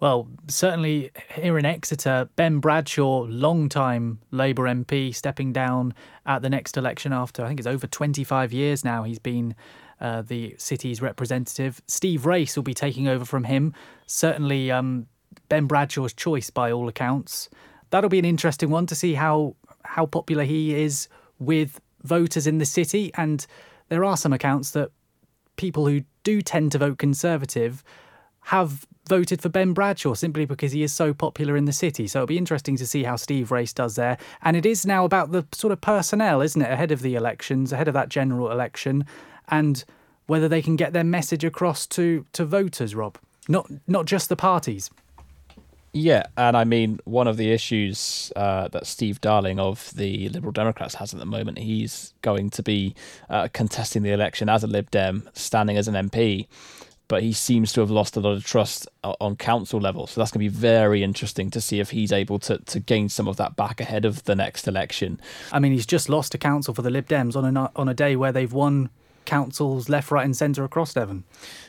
Well, 0.03 0.27
certainly 0.49 1.12
here 1.33 1.57
in 1.59 1.65
Exeter, 1.65 2.29
Ben 2.35 2.59
Bradshaw, 2.59 3.25
long-time 3.29 4.19
Labour 4.33 4.65
MP, 4.65 5.15
stepping 5.15 5.53
down 5.53 5.95
at 6.27 6.43
the 6.43 6.51
next 6.51 6.77
election 6.77 7.12
after 7.12 7.45
I 7.45 7.47
think 7.47 7.61
it's 7.61 7.69
over 7.69 7.87
25 7.87 8.53
years 8.53 8.85
now. 8.85 9.05
He's 9.05 9.21
been 9.21 9.55
uh, 10.01 10.23
the 10.23 10.57
city's 10.59 11.01
representative. 11.01 11.81
Steve 11.87 12.27
Race 12.27 12.57
will 12.57 12.65
be 12.65 12.75
taking 12.75 13.07
over 13.07 13.25
from 13.25 13.45
him. 13.45 13.75
Certainly, 14.09 14.73
um, 14.73 15.07
Ben 15.49 15.67
Bradshaw's 15.67 16.12
choice 16.12 16.51
by 16.51 16.73
all 16.73 16.88
accounts. 16.88 17.49
That'll 17.91 18.11
be 18.11 18.19
an 18.19 18.25
interesting 18.25 18.71
one 18.71 18.87
to 18.87 18.97
see 18.97 19.15
how 19.15 19.55
how 19.85 20.07
popular 20.07 20.43
he 20.43 20.75
is 20.75 21.07
with 21.38 21.81
voters 22.03 22.49
in 22.49 22.59
the 22.59 22.67
city. 22.67 23.12
And 23.15 23.47
there 23.88 24.05
are 24.05 24.17
some 24.17 24.33
accounts 24.33 24.73
that 24.73 24.91
people 25.55 25.87
who 25.87 26.03
do 26.25 26.43
tend 26.43 26.73
to 26.73 26.79
vote 26.79 26.99
Conservative 26.99 27.85
have 28.47 28.85
voted 29.09 29.43
for 29.43 29.49
Ben 29.49 29.73
Bradshaw 29.73 30.15
simply 30.15 30.45
because 30.45 30.73
he 30.73 30.83
is 30.83 30.93
so 30.93 31.12
popular 31.12 31.57
in 31.57 31.65
the 31.65 31.73
city. 31.73 32.07
So 32.07 32.21
it'll 32.21 32.27
be 32.27 32.38
interesting 32.38 32.77
to 32.77 32.87
see 32.87 33.03
how 33.05 33.17
Steve 33.17 33.51
Race 33.51 33.73
does 33.73 33.97
there. 33.97 34.19
And 34.43 34.57
it 34.57 34.67
is 34.67 34.87
now 34.87 35.05
about 35.05 35.33
the 35.33 35.47
sort 35.53 35.73
of 35.73 35.81
personnel, 35.81 36.41
isn't 36.41 36.61
it, 36.61 36.71
ahead 36.71 36.93
of 36.93 37.03
the 37.03 37.15
elections, 37.15 37.73
ahead 37.73 37.88
of 37.88 37.95
that 37.95 38.09
general 38.09 38.51
election, 38.51 39.05
and 39.49 39.85
whether 40.27 40.49
they 40.49 40.62
can 40.62 40.77
get 40.77 40.93
their 40.93 41.05
message 41.05 41.45
across 41.45 41.87
to, 41.88 42.25
to 42.33 42.45
voters, 42.45 42.95
Rob. 42.95 43.19
Not 43.49 43.69
not 43.88 44.07
just 44.07 44.29
the 44.29 44.37
parties. 44.37 44.88
Yeah, 45.93 46.23
and 46.38 46.57
I 46.57 46.65
mean, 46.65 47.01
one 47.05 47.29
of 47.29 47.37
the 47.37 47.53
issues 47.53 48.33
uh, 48.35 48.69
that 48.69 48.87
Steve 48.87 49.21
Darling 49.21 49.59
of 49.59 49.93
the 49.95 50.31
Liberal 50.31 50.53
Democrats 50.53 50.95
has 50.95 51.12
at 51.12 51.21
the 51.21 51.27
moment, 51.27 51.59
he's 51.59 52.15
going 52.23 52.49
to 52.51 52.62
be 52.62 52.95
uh, 53.29 53.49
contesting 53.53 54.03
the 54.03 54.12
election 54.12 54.49
as 54.49 54.65
a 54.65 54.67
Lib 54.67 54.91
Dem, 54.91 55.29
standing 55.35 55.77
as 55.77 55.88
an 55.88 56.09
MP 56.09 56.47
but 57.09 57.23
he 57.23 57.33
seems 57.33 57.73
to 57.73 57.81
have 57.81 57.91
lost 57.91 58.17
a 58.17 58.21
lot 58.21 58.33
of 58.33 58.45
trust 58.45 58.88
uh, 59.05 59.15
on 59.21 59.37
council 59.37 59.81
level. 59.81 60.07
So 60.07 60.21
that's 60.21 60.31
going 60.31 60.45
to 60.47 60.51
be 60.51 60.57
very 60.57 61.03
interesting 61.03 61.51
to 61.51 61.61
see 61.61 61.81
if 61.81 61.91
he's 61.91 62.12
able 62.12 62.38
to, 62.41 62.59
to 62.59 62.81
gain 62.81 63.09
some 63.09 63.29
of 63.29 63.37
that 63.37 63.57
back 63.57 63.81
ahead 63.81 64.05
of 64.05 64.25
the 64.25 64.35
next 64.35 64.67
election. 64.67 65.21
I 65.53 65.59
mean, 65.59 65.73
he's 65.73 65.87
just 65.87 66.09
lost 66.09 66.35
a 66.35 66.38
council 66.38 66.75
for 66.75 66.83
the 66.83 66.91
Lib 66.91 67.09
Dems 67.09 67.37
on 67.37 67.57
a, 67.57 67.71
on 67.77 67.88
a 67.88 67.95
day 67.95 68.17
where 68.17 68.33
they've 68.33 68.53
won 68.53 68.91
councils 69.25 69.89
left, 69.89 70.11
right, 70.11 70.25
and 70.25 70.37
centre 70.37 70.65
across 70.65 70.95
Devon. 70.95 71.25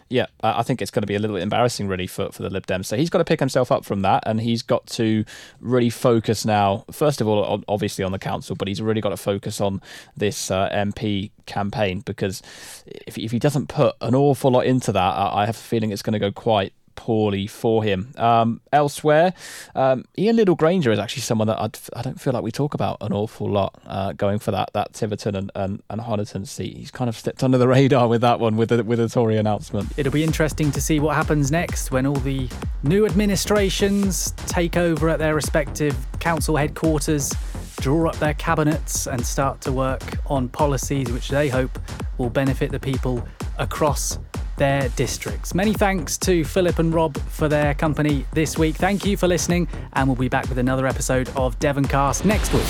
Yeah, 0.10 0.28
I 0.44 0.64
think 0.64 0.82
it's 0.82 0.92
going 0.92 1.02
to 1.02 1.08
be 1.08 1.16
a 1.16 1.20
little 1.20 1.36
bit 1.36 1.44
embarrassing, 1.44 1.88
really, 1.88 2.08
for, 2.08 2.32
for 2.32 2.44
the 2.44 2.50
Lib 2.50 2.68
Dems. 2.68 2.86
So 2.86 2.98
he's 2.98 3.10
got 3.10 3.18
to 3.20 3.26
pick 3.26 3.40
himself 3.40 3.72
up 3.72 3.84
from 3.86 4.02
that, 4.02 4.24
and 4.26 4.42
he's 4.42 4.62
got 4.62 4.86
to 4.88 5.26
really 5.60 5.90
focus 5.90 6.46
now, 6.46 6.86
first 6.92 7.22
of 7.22 7.28
all, 7.28 7.44
on, 7.44 7.64
obviously 7.68 8.04
on 8.04 8.12
the 8.12 8.20
council, 8.20 8.56
but 8.56 8.68
he's 8.68 8.82
really 8.82 9.02
got 9.02 9.10
to 9.10 9.18
focus 9.18 9.60
on 9.60 9.82
this 10.16 10.52
uh, 10.52 10.70
MP 10.70 11.32
campaign 11.46 12.02
because 12.02 12.42
if, 12.86 13.18
if 13.18 13.32
he 13.32 13.40
doesn't 13.40 13.68
put 13.68 13.96
an 14.02 14.16
awful 14.16 14.52
lot 14.52 14.66
into 14.66 14.92
that, 14.92 15.14
I 15.18 15.46
have 15.46 15.56
a 15.56 15.60
feeling 15.60 15.92
it's 15.92 16.02
going 16.02 16.14
to 16.14 16.20
go 16.20 16.32
quite 16.32 16.74
poorly 16.96 17.48
for 17.48 17.84
him. 17.84 18.14
Um, 18.18 18.62
elsewhere, 18.72 19.34
um, 19.76 20.06
Ian 20.18 20.36
Liddell-Grainger 20.36 20.92
is 20.92 21.00
actually 21.00 21.22
someone 21.22 21.48
that 21.48 21.60
I'd, 21.60 21.78
I 21.96 22.02
do 22.02 22.10
not 22.10 22.22
feel 22.22 22.34
like 22.34 22.44
we 22.44 22.52
talk 22.52 22.74
about 22.74 22.98
an 23.02 23.14
awful 23.14 23.50
lot 23.50 23.80
uh, 23.86 24.14
going 24.14 24.40
for 24.40 24.52
that 24.52 24.72
that 24.74 24.94
Tiverton 24.94 25.36
and, 25.36 25.52
and, 25.56 25.82
and 25.90 26.02
Honiton 26.02 26.48
seat. 26.48 26.78
He's 26.78 26.92
kind 26.92 27.10
of 27.10 27.16
stepped 27.18 27.44
under 27.44 27.58
the 27.58 27.68
radar 27.68 28.08
with 28.08 28.22
that 28.22 28.40
one 28.40 28.58
with 28.58 28.70
the, 28.70 28.84
with 28.84 29.00
a 29.00 29.10
Tory 29.10 29.38
announcement. 29.38 29.92
It'll 29.98 30.12
be 30.12 30.24
interesting 30.24 30.72
to 30.72 30.82
see 30.82 31.00
what 31.00 31.16
happens 31.16 31.52
next 31.52 31.92
when 31.92 32.06
all 32.06 32.16
the 32.16 32.50
new 32.84 33.06
administrations 33.06 34.32
take 34.48 34.78
over 34.78 35.10
at 35.10 35.20
their 35.20 35.36
respective 35.36 35.96
council 36.20 36.56
headquarters 36.56 37.32
draw 37.78 38.08
up 38.08 38.16
their 38.18 38.34
cabinets 38.36 39.08
and 39.08 39.26
start 39.26 39.60
to 39.62 39.72
work 39.72 40.02
on 40.28 40.48
policies 40.48 41.12
which 41.12 41.30
they 41.30 41.50
hope 41.50 41.78
will 42.18 42.30
benefit 42.30 42.72
the 42.72 42.80
people 42.80 43.28
across 43.58 44.20
their 44.58 44.90
districts. 44.90 45.54
Many 45.54 45.74
thanks 45.74 46.18
to 46.20 46.44
Philip 46.44 46.80
and 46.80 46.94
Rob 46.94 47.18
for 47.18 47.48
their 47.48 47.74
company 47.74 48.26
this 48.34 48.58
week. 48.58 48.76
Thank 48.76 49.06
you 49.06 49.18
for 49.18 49.28
listening, 49.28 49.68
and 49.94 50.08
we'll 50.08 50.16
be 50.16 50.30
back 50.30 50.48
with 50.50 50.58
another 50.58 50.88
episode 50.88 51.30
of 51.36 51.58
Devoncast 51.60 52.26
next 52.26 52.54
week. 52.54 52.64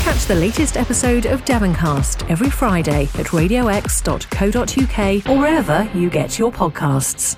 Catch 0.00 0.26
the 0.26 0.34
latest 0.34 0.76
episode 0.76 1.26
of 1.26 1.44
Devoncast 1.44 2.28
every 2.30 2.50
Friday 2.50 3.04
at 3.14 3.26
radiox.co.uk 3.26 5.28
or 5.28 5.38
wherever 5.38 5.90
you 5.94 6.10
get 6.10 6.38
your 6.38 6.52
podcasts. 6.52 7.36